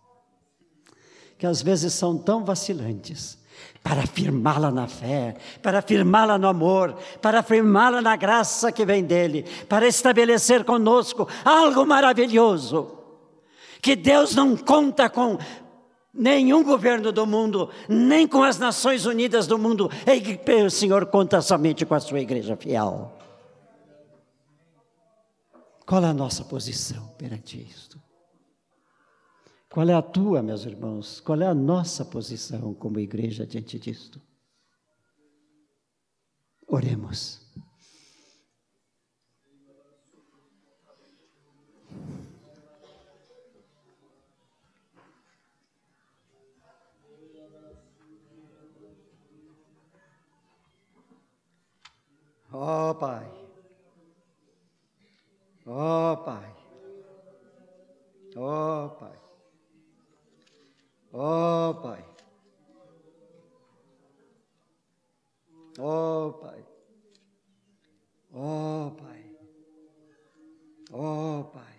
que 1.37 1.47
às 1.47 1.61
vezes 1.61 1.93
são 1.93 2.17
tão 2.17 2.45
vacilantes, 2.45 3.39
para 3.83 4.01
afirmá-la 4.01 4.69
na 4.69 4.87
fé, 4.87 5.35
para 5.61 5.79
afirmá-la 5.79 6.37
no 6.37 6.47
amor, 6.47 6.95
para 7.21 7.39
afirmá-la 7.39 8.01
na 8.01 8.15
graça 8.15 8.71
que 8.71 8.85
vem 8.85 9.03
dele, 9.03 9.43
para 9.69 9.87
estabelecer 9.87 10.63
conosco 10.65 11.27
algo 11.45 11.85
maravilhoso. 11.85 12.97
Que 13.81 13.95
Deus 13.95 14.35
não 14.35 14.57
conta 14.57 15.09
com 15.09 15.37
nenhum 16.13 16.63
governo 16.63 17.11
do 17.11 17.25
mundo, 17.25 17.69
nem 17.87 18.27
com 18.27 18.43
as 18.43 18.57
Nações 18.57 19.05
Unidas 19.05 19.47
do 19.47 19.57
mundo, 19.57 19.89
o 20.65 20.69
Senhor 20.69 21.05
conta 21.05 21.41
somente 21.41 21.85
com 21.85 21.93
a 21.93 21.99
sua 21.99 22.19
igreja 22.19 22.57
fiel. 22.57 23.13
Qual 25.85 26.03
é 26.03 26.07
a 26.07 26.13
nossa 26.13 26.43
posição 26.43 27.07
perante 27.17 27.57
isto? 27.57 28.06
Qual 29.77 29.87
é 29.87 29.93
a 29.93 30.01
tua, 30.01 30.41
meus 30.41 30.65
irmãos? 30.65 31.19
Qual 31.19 31.39
é 31.39 31.45
a 31.45 31.53
nossa 31.53 32.03
posição 32.03 32.73
como 32.73 32.99
igreja 32.99 33.45
diante 33.45 33.77
disto? 33.77 34.19
Oremos. 36.65 37.45
Ó 52.51 52.89
oh, 52.89 52.95
Pai, 52.95 53.31
ó 55.67 56.13
oh, 56.13 56.17
Pai, 56.17 56.55
ó 58.35 58.85
oh, 58.85 58.89
Pai. 58.89 59.26
Ó 61.19 61.69
oh, 61.69 61.81
Pai. 61.81 62.03
Ó 65.79 65.89
oh, 65.89 66.31
Pai. 66.41 66.61
Ó 68.33 68.43
oh, 68.43 68.91
Pai. 69.01 69.23
Ó 70.91 71.01
oh, 71.01 71.43
Pai. 71.51 71.77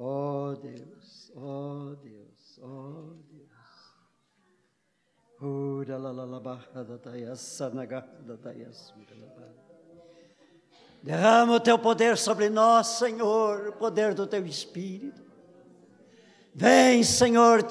Oh, 0.00 0.54
Deus, 0.54 1.32
oh 1.34 1.96
Deus, 1.96 2.60
oh 2.62 3.16
Deus. 3.28 3.48
Ura 5.40 5.98
la 5.98 6.12
la 6.12 6.24
la 6.24 6.38
barra 6.40 6.84
da 6.84 6.98
taia 6.98 7.34
sanaga 7.34 8.00
da 8.26 8.36
taia 8.36 8.72
sura 8.72 9.14
la 9.20 9.26
Derrama 11.02 11.54
o 11.54 11.60
teu 11.60 11.78
poder 11.78 12.16
sobre 12.16 12.50
nós, 12.50 12.86
Senhor, 12.86 13.68
o 13.68 13.72
poder 13.72 14.14
do 14.14 14.26
teu 14.26 14.44
Espírito. 14.44 15.22
Vem, 16.54 17.04
Senhor, 17.04 17.64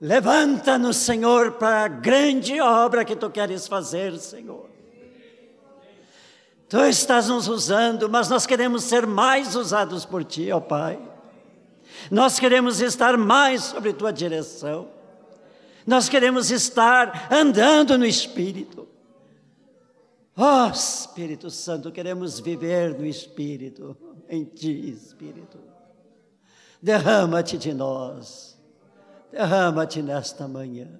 levanta-nos, 0.00 0.96
Senhor, 0.96 1.52
para 1.52 1.84
a 1.84 1.88
grande 1.88 2.60
obra 2.60 3.04
que 3.04 3.16
tu 3.16 3.28
queres 3.28 3.66
fazer, 3.66 4.16
Senhor. 4.18 4.70
Tu 6.68 6.78
estás 6.84 7.26
nos 7.26 7.48
usando, 7.48 8.08
mas 8.08 8.28
nós 8.28 8.46
queremos 8.46 8.84
ser 8.84 9.04
mais 9.04 9.56
usados 9.56 10.04
por 10.04 10.22
ti, 10.22 10.52
ó 10.52 10.60
Pai. 10.60 11.00
Nós 12.08 12.38
queremos 12.38 12.80
estar 12.80 13.16
mais 13.16 13.64
sobre 13.64 13.92
tua 13.92 14.12
direção. 14.12 14.88
Nós 15.84 16.08
queremos 16.08 16.52
estar 16.52 17.26
andando 17.32 17.98
no 17.98 18.06
Espírito. 18.06 18.86
Ó 20.42 20.68
oh, 20.68 20.70
Espírito 20.70 21.50
Santo, 21.50 21.92
queremos 21.92 22.40
viver 22.40 22.98
no 22.98 23.04
Espírito, 23.04 23.94
em 24.26 24.42
Ti, 24.46 24.88
Espírito. 24.88 25.60
Derrama-te 26.80 27.58
de 27.58 27.74
nós, 27.74 28.58
derrama-te 29.30 30.00
nesta 30.00 30.48
manhã. 30.48 30.98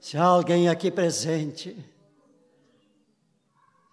Se 0.00 0.18
há 0.18 0.24
alguém 0.24 0.68
aqui 0.68 0.90
presente 0.90 1.76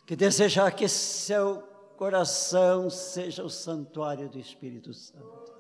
que 0.04 0.16
desejar 0.16 0.72
que 0.72 0.88
seu 0.88 1.62
coração 1.96 2.90
seja 2.90 3.44
o 3.44 3.50
santuário 3.52 4.30
do 4.30 4.40
Espírito 4.40 4.96
Santo, 4.96 5.54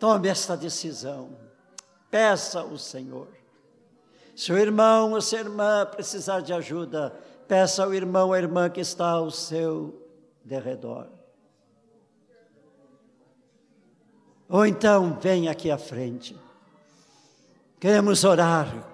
tome 0.00 0.26
esta 0.26 0.56
decisão, 0.56 1.38
peça 2.10 2.62
ao 2.62 2.76
Senhor 2.76 3.45
se 4.36 4.52
o 4.52 4.58
irmão 4.58 5.14
ou 5.14 5.20
se 5.22 5.34
a 5.34 5.40
irmã 5.40 5.86
precisar 5.86 6.40
de 6.40 6.52
ajuda, 6.52 7.10
peça 7.48 7.82
ao 7.82 7.94
irmão 7.94 8.28
ou 8.28 8.36
irmã 8.36 8.68
que 8.68 8.80
está 8.80 9.08
ao 9.08 9.30
seu 9.30 10.06
derredor. 10.44 11.08
Ou 14.46 14.66
então, 14.66 15.18
vem 15.18 15.48
aqui 15.48 15.70
à 15.70 15.78
frente. 15.78 16.36
Queremos 17.80 18.24
orar 18.24 18.86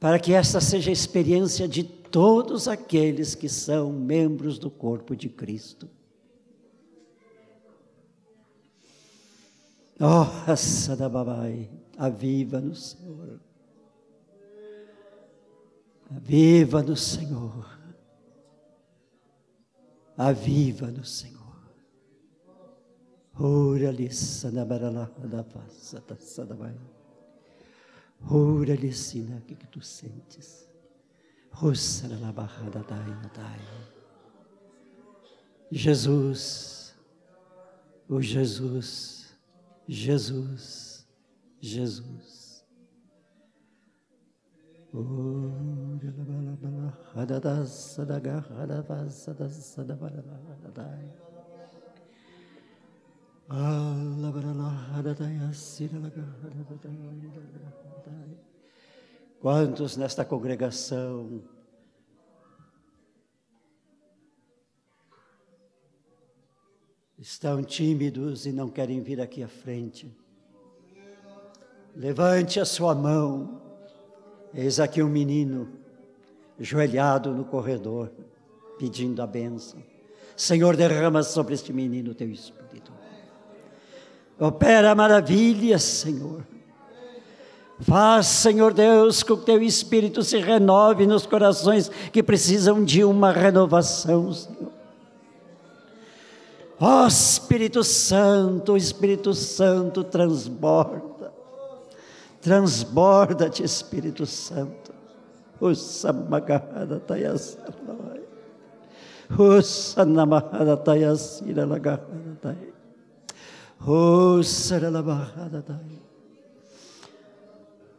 para 0.00 0.18
que 0.18 0.32
esta 0.34 0.60
seja 0.60 0.90
a 0.90 0.92
experiência 0.92 1.68
de 1.68 1.84
todos 1.84 2.66
aqueles 2.66 3.36
que 3.36 3.48
são 3.48 3.92
membros 3.92 4.58
do 4.58 4.68
corpo 4.68 5.14
de 5.14 5.28
Cristo. 5.28 5.88
Oh, 10.00 10.56
Sadababai, 10.56 11.70
aviva-nos, 11.96 12.96
Senhor. 12.98 13.49
Aviva-nos, 16.10 17.00
Senhor. 17.00 17.78
Aviva-nos, 20.16 21.10
Senhor. 21.10 21.40
Ora-lhe, 23.38 24.10
Sanabarala, 24.12 25.10
Sadabai. 26.18 26.78
Ora-lhe, 28.28 28.92
Sina, 28.92 29.36
o 29.36 29.40
que, 29.42 29.54
que 29.54 29.66
tu 29.66 29.80
sentes? 29.80 30.68
Jesus, 35.70 36.94
o 38.08 38.20
Jesus, 38.20 39.36
Jesus, 39.86 41.06
Jesus. 41.60 42.39
Quantos 59.40 59.96
nesta 59.96 60.24
congregação 60.24 61.42
estão 67.16 67.62
tímidos 67.62 68.44
e 68.44 68.52
não 68.52 68.68
querem 68.68 69.00
vir 69.00 69.20
aqui 69.20 69.42
à 69.42 69.48
frente? 69.48 70.12
Levante 71.94 72.58
a 72.58 72.64
sua 72.64 72.94
mão. 72.94 73.59
Eis 74.52 74.80
aqui 74.80 75.02
um 75.02 75.08
menino, 75.08 75.68
joelhado 76.58 77.32
no 77.32 77.44
corredor, 77.44 78.10
pedindo 78.78 79.22
a 79.22 79.26
bênção. 79.26 79.82
Senhor, 80.36 80.76
derrama 80.76 81.22
sobre 81.22 81.54
este 81.54 81.72
menino 81.72 82.10
o 82.10 82.14
teu 82.14 82.30
espírito. 82.30 82.92
Opera 84.38 84.94
maravilhas, 84.94 85.82
Senhor. 85.82 86.46
Faz, 87.80 88.26
Senhor 88.26 88.74
Deus, 88.74 89.22
que 89.22 89.36
teu 89.38 89.62
espírito 89.62 90.22
se 90.22 90.38
renove 90.38 91.06
nos 91.06 91.26
corações 91.26 91.90
que 92.12 92.22
precisam 92.22 92.84
de 92.84 93.04
uma 93.04 93.32
renovação, 93.32 94.32
Senhor. 94.32 94.72
Ó 96.78 97.04
oh, 97.04 97.06
Espírito 97.06 97.84
Santo, 97.84 98.72
o 98.72 98.76
Espírito 98.76 99.34
Santo 99.34 100.02
transborda. 100.02 101.09
Transborda-te, 102.40 103.62
Espírito 103.62 104.24
Santo. 104.26 104.92
O 105.60 105.74
samagahada 105.74 106.98
tayasalai. 107.00 108.22
O 109.38 109.62
sanamahada 109.62 110.76
tayasira 110.76 111.64
lagahada 111.64 112.36
tay. 112.40 112.72
O 113.86 114.42
saralabahada 114.42 115.62
tay. 115.62 116.00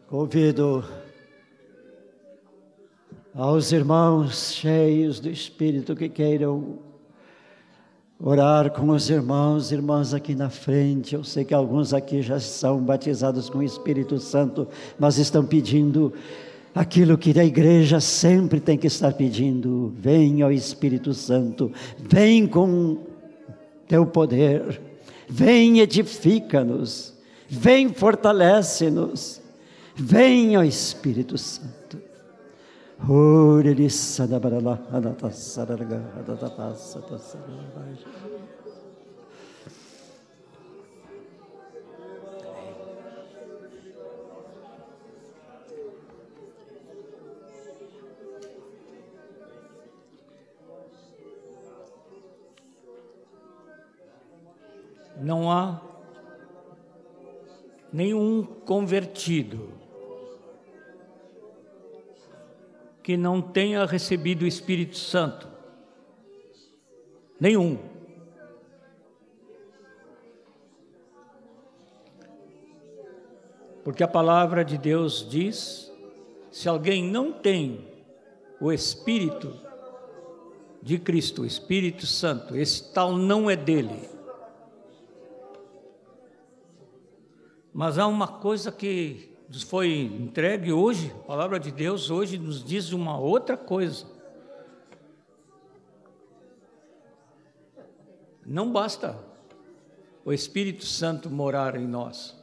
Convido 0.07 0.83
aos 3.33 3.71
irmãos 3.71 4.51
cheios 4.51 5.19
do 5.19 5.29
Espírito 5.29 5.95
que 5.95 6.09
queiram 6.09 6.79
orar 8.24 8.69
com 8.72 8.89
os 8.89 9.09
irmãos, 9.09 9.72
irmãs 9.72 10.13
aqui 10.13 10.36
na 10.36 10.49
frente. 10.49 11.15
Eu 11.15 11.24
sei 11.24 11.43
que 11.43 11.53
alguns 11.53 11.93
aqui 11.93 12.22
já 12.22 12.39
são 12.39 12.80
batizados 12.80 13.49
com 13.49 13.59
o 13.59 13.63
Espírito 13.63 14.19
Santo, 14.19 14.67
mas 14.99 15.17
estão 15.17 15.43
pedindo 15.45 16.13
aquilo 16.74 17.17
que 17.17 17.38
a 17.39 17.43
igreja 17.43 17.99
sempre 17.99 18.59
tem 18.59 18.78
que 18.78 18.88
estar 18.88 19.13
pedindo: 19.13 19.93
vem 19.97 20.41
ao 20.41 20.51
Espírito 20.51 21.13
Santo, 21.13 21.72
vem 21.97 22.45
com 22.45 22.99
teu 23.88 24.05
poder, 24.05 24.80
vem 25.28 25.80
edifica-nos, 25.80 27.13
vem 27.49 27.89
fortalece-nos, 27.89 29.41
vem 29.95 30.55
ao 30.55 30.63
Espírito 30.63 31.38
Santo. 31.38 31.80
Não 55.17 55.51
há 55.51 55.81
nenhum 57.91 58.43
convertido 58.43 59.80
que 63.03 63.17
não 63.17 63.41
tenha 63.41 63.85
recebido 63.85 64.43
o 64.43 64.47
Espírito 64.47 64.97
Santo. 64.97 65.47
Nenhum. 67.39 67.79
Porque 73.83 74.03
a 74.03 74.07
palavra 74.07 74.63
de 74.63 74.77
Deus 74.77 75.27
diz: 75.27 75.91
se 76.51 76.69
alguém 76.69 77.03
não 77.03 77.31
tem 77.31 77.87
o 78.59 78.71
Espírito 78.71 79.59
de 80.81 80.99
Cristo, 80.99 81.41
o 81.41 81.45
Espírito 81.45 82.05
Santo, 82.05 82.55
esse 82.55 82.93
tal 82.93 83.13
não 83.13 83.49
é 83.49 83.55
dele. 83.55 84.09
Mas 87.73 87.97
há 87.97 88.05
uma 88.05 88.27
coisa 88.27 88.71
que 88.71 89.30
nos 89.51 89.63
foi 89.63 90.03
entregue 90.03 90.71
hoje, 90.71 91.13
a 91.23 91.23
palavra 91.23 91.59
de 91.59 91.71
Deus 91.71 92.09
hoje 92.09 92.37
nos 92.37 92.63
diz 92.63 92.93
uma 92.93 93.19
outra 93.19 93.57
coisa. 93.57 94.05
Não 98.45 98.71
basta 98.71 99.21
o 100.23 100.31
Espírito 100.31 100.85
Santo 100.85 101.29
morar 101.29 101.75
em 101.75 101.85
nós. 101.85 102.33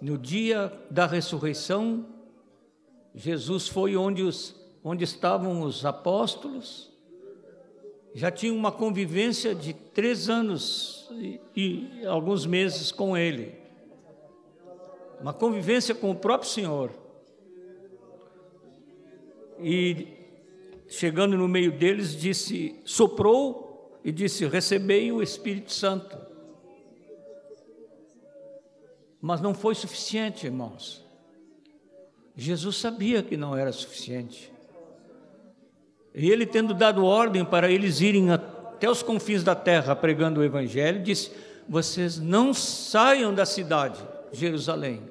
No 0.00 0.16
dia 0.16 0.72
da 0.90 1.04
ressurreição, 1.04 2.06
Jesus 3.14 3.68
foi 3.68 3.98
onde, 3.98 4.22
os, 4.22 4.56
onde 4.82 5.04
estavam 5.04 5.60
os 5.60 5.84
apóstolos, 5.84 6.90
já 8.14 8.30
tinha 8.30 8.52
uma 8.52 8.72
convivência 8.72 9.54
de 9.54 9.72
três 9.72 10.28
anos 10.28 11.08
e, 11.12 11.40
e 11.54 12.06
alguns 12.06 12.46
meses 12.46 12.90
com 12.90 13.16
ele. 13.16 13.54
Uma 15.20 15.32
convivência 15.32 15.94
com 15.94 16.10
o 16.10 16.14
próprio 16.14 16.50
Senhor. 16.50 16.92
E 19.60 20.06
chegando 20.88 21.36
no 21.36 21.48
meio 21.48 21.72
deles, 21.72 22.16
disse, 22.16 22.76
soprou 22.84 24.00
e 24.04 24.12
disse: 24.12 24.46
Recebei 24.46 25.10
o 25.10 25.22
Espírito 25.22 25.72
Santo. 25.72 26.16
Mas 29.20 29.40
não 29.40 29.52
foi 29.52 29.74
suficiente, 29.74 30.46
irmãos. 30.46 31.04
Jesus 32.36 32.76
sabia 32.76 33.22
que 33.22 33.36
não 33.36 33.56
era 33.56 33.72
suficiente. 33.72 34.52
E 36.14 36.30
ele, 36.30 36.46
tendo 36.46 36.74
dado 36.74 37.04
ordem 37.04 37.44
para 37.44 37.70
eles 37.70 38.00
irem 38.00 38.30
até 38.30 38.90
os 38.90 39.02
confins 39.02 39.42
da 39.42 39.54
terra 39.54 39.94
pregando 39.94 40.40
o 40.40 40.44
Evangelho, 40.44 41.02
disse: 41.02 41.30
Vocês 41.68 42.18
não 42.18 42.52
saiam 42.54 43.32
da 43.34 43.44
cidade, 43.46 44.00
Jerusalém. 44.32 45.02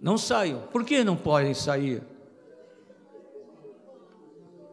Não 0.00 0.18
saiam. 0.18 0.60
Por 0.72 0.84
que 0.84 1.02
não 1.02 1.16
podem 1.16 1.54
sair? 1.54 2.02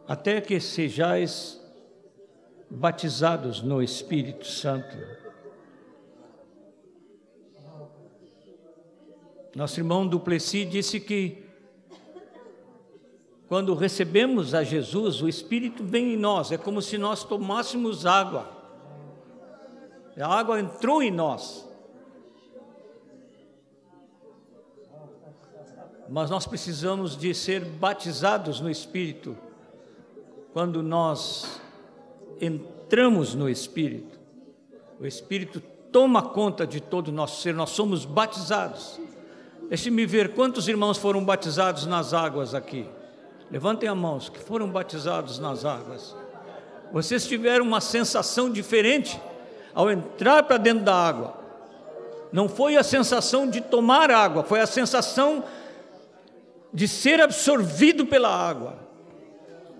Até 0.06 0.40
que 0.40 0.60
sejais 0.60 1.60
batizados 2.68 3.62
no 3.62 3.82
Espírito 3.82 4.46
Santo. 4.46 4.96
Nosso 9.54 9.78
irmão 9.78 10.06
Duplessis 10.06 10.68
disse 10.68 10.98
que 10.98 11.44
quando 13.52 13.74
recebemos 13.74 14.54
a 14.54 14.64
Jesus, 14.64 15.20
o 15.20 15.28
Espírito 15.28 15.84
vem 15.84 16.14
em 16.14 16.16
nós, 16.16 16.50
é 16.50 16.56
como 16.56 16.80
se 16.80 16.96
nós 16.96 17.22
tomássemos 17.22 18.06
água. 18.06 18.48
A 20.18 20.26
água 20.26 20.58
entrou 20.58 21.02
em 21.02 21.10
nós. 21.10 21.68
Mas 26.08 26.30
nós 26.30 26.46
precisamos 26.46 27.14
de 27.14 27.34
ser 27.34 27.62
batizados 27.62 28.58
no 28.58 28.70
Espírito 28.70 29.36
quando 30.54 30.82
nós 30.82 31.60
entramos 32.40 33.34
no 33.34 33.50
Espírito, 33.50 34.18
o 34.98 35.04
Espírito 35.04 35.60
toma 35.92 36.22
conta 36.22 36.66
de 36.66 36.80
todo 36.80 37.08
o 37.08 37.12
nosso 37.12 37.42
ser, 37.42 37.52
nós 37.52 37.68
somos 37.68 38.06
batizados. 38.06 38.98
Deixe-me 39.68 40.06
ver 40.06 40.32
quantos 40.32 40.68
irmãos 40.68 40.96
foram 40.96 41.22
batizados 41.22 41.84
nas 41.84 42.14
águas 42.14 42.54
aqui. 42.54 42.88
Levantem 43.52 43.86
a 43.86 43.94
mãos 43.94 44.30
que 44.30 44.38
foram 44.38 44.66
batizados 44.66 45.38
nas 45.38 45.66
águas. 45.66 46.16
Vocês 46.90 47.26
tiveram 47.26 47.66
uma 47.66 47.82
sensação 47.82 48.50
diferente 48.50 49.20
ao 49.74 49.90
entrar 49.90 50.44
para 50.44 50.56
dentro 50.56 50.84
da 50.84 50.94
água. 50.94 51.36
Não 52.32 52.48
foi 52.48 52.78
a 52.78 52.82
sensação 52.82 53.46
de 53.46 53.60
tomar 53.60 54.10
água, 54.10 54.42
foi 54.42 54.60
a 54.60 54.66
sensação 54.66 55.44
de 56.72 56.88
ser 56.88 57.20
absorvido 57.20 58.06
pela 58.06 58.34
água. 58.34 58.78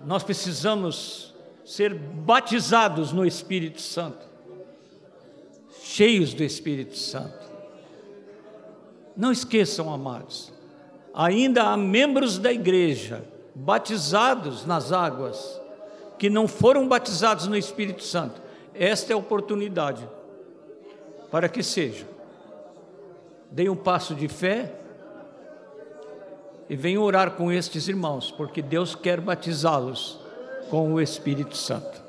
Nós 0.04 0.22
precisamos 0.22 1.34
ser 1.64 1.94
batizados 1.94 3.10
no 3.10 3.24
Espírito 3.24 3.80
Santo, 3.80 4.26
cheios 5.82 6.34
do 6.34 6.44
Espírito 6.44 6.98
Santo. 6.98 7.40
Não 9.16 9.32
esqueçam, 9.32 9.90
amados, 9.90 10.52
ainda 11.14 11.62
há 11.62 11.76
membros 11.76 12.36
da 12.36 12.52
igreja 12.52 13.31
batizados 13.54 14.64
nas 14.64 14.92
águas 14.92 15.60
que 16.18 16.30
não 16.30 16.46
foram 16.46 16.86
batizados 16.86 17.46
no 17.46 17.56
Espírito 17.56 18.02
Santo. 18.02 18.40
Esta 18.74 19.12
é 19.12 19.14
a 19.14 19.18
oportunidade 19.18 20.08
para 21.30 21.48
que 21.48 21.62
seja. 21.62 22.06
Deem 23.50 23.68
um 23.68 23.76
passo 23.76 24.14
de 24.14 24.28
fé 24.28 24.72
e 26.68 26.76
venham 26.76 27.02
orar 27.02 27.32
com 27.32 27.52
estes 27.52 27.88
irmãos, 27.88 28.30
porque 28.30 28.62
Deus 28.62 28.94
quer 28.94 29.20
batizá-los 29.20 30.18
com 30.70 30.94
o 30.94 31.00
Espírito 31.00 31.56
Santo. 31.56 32.01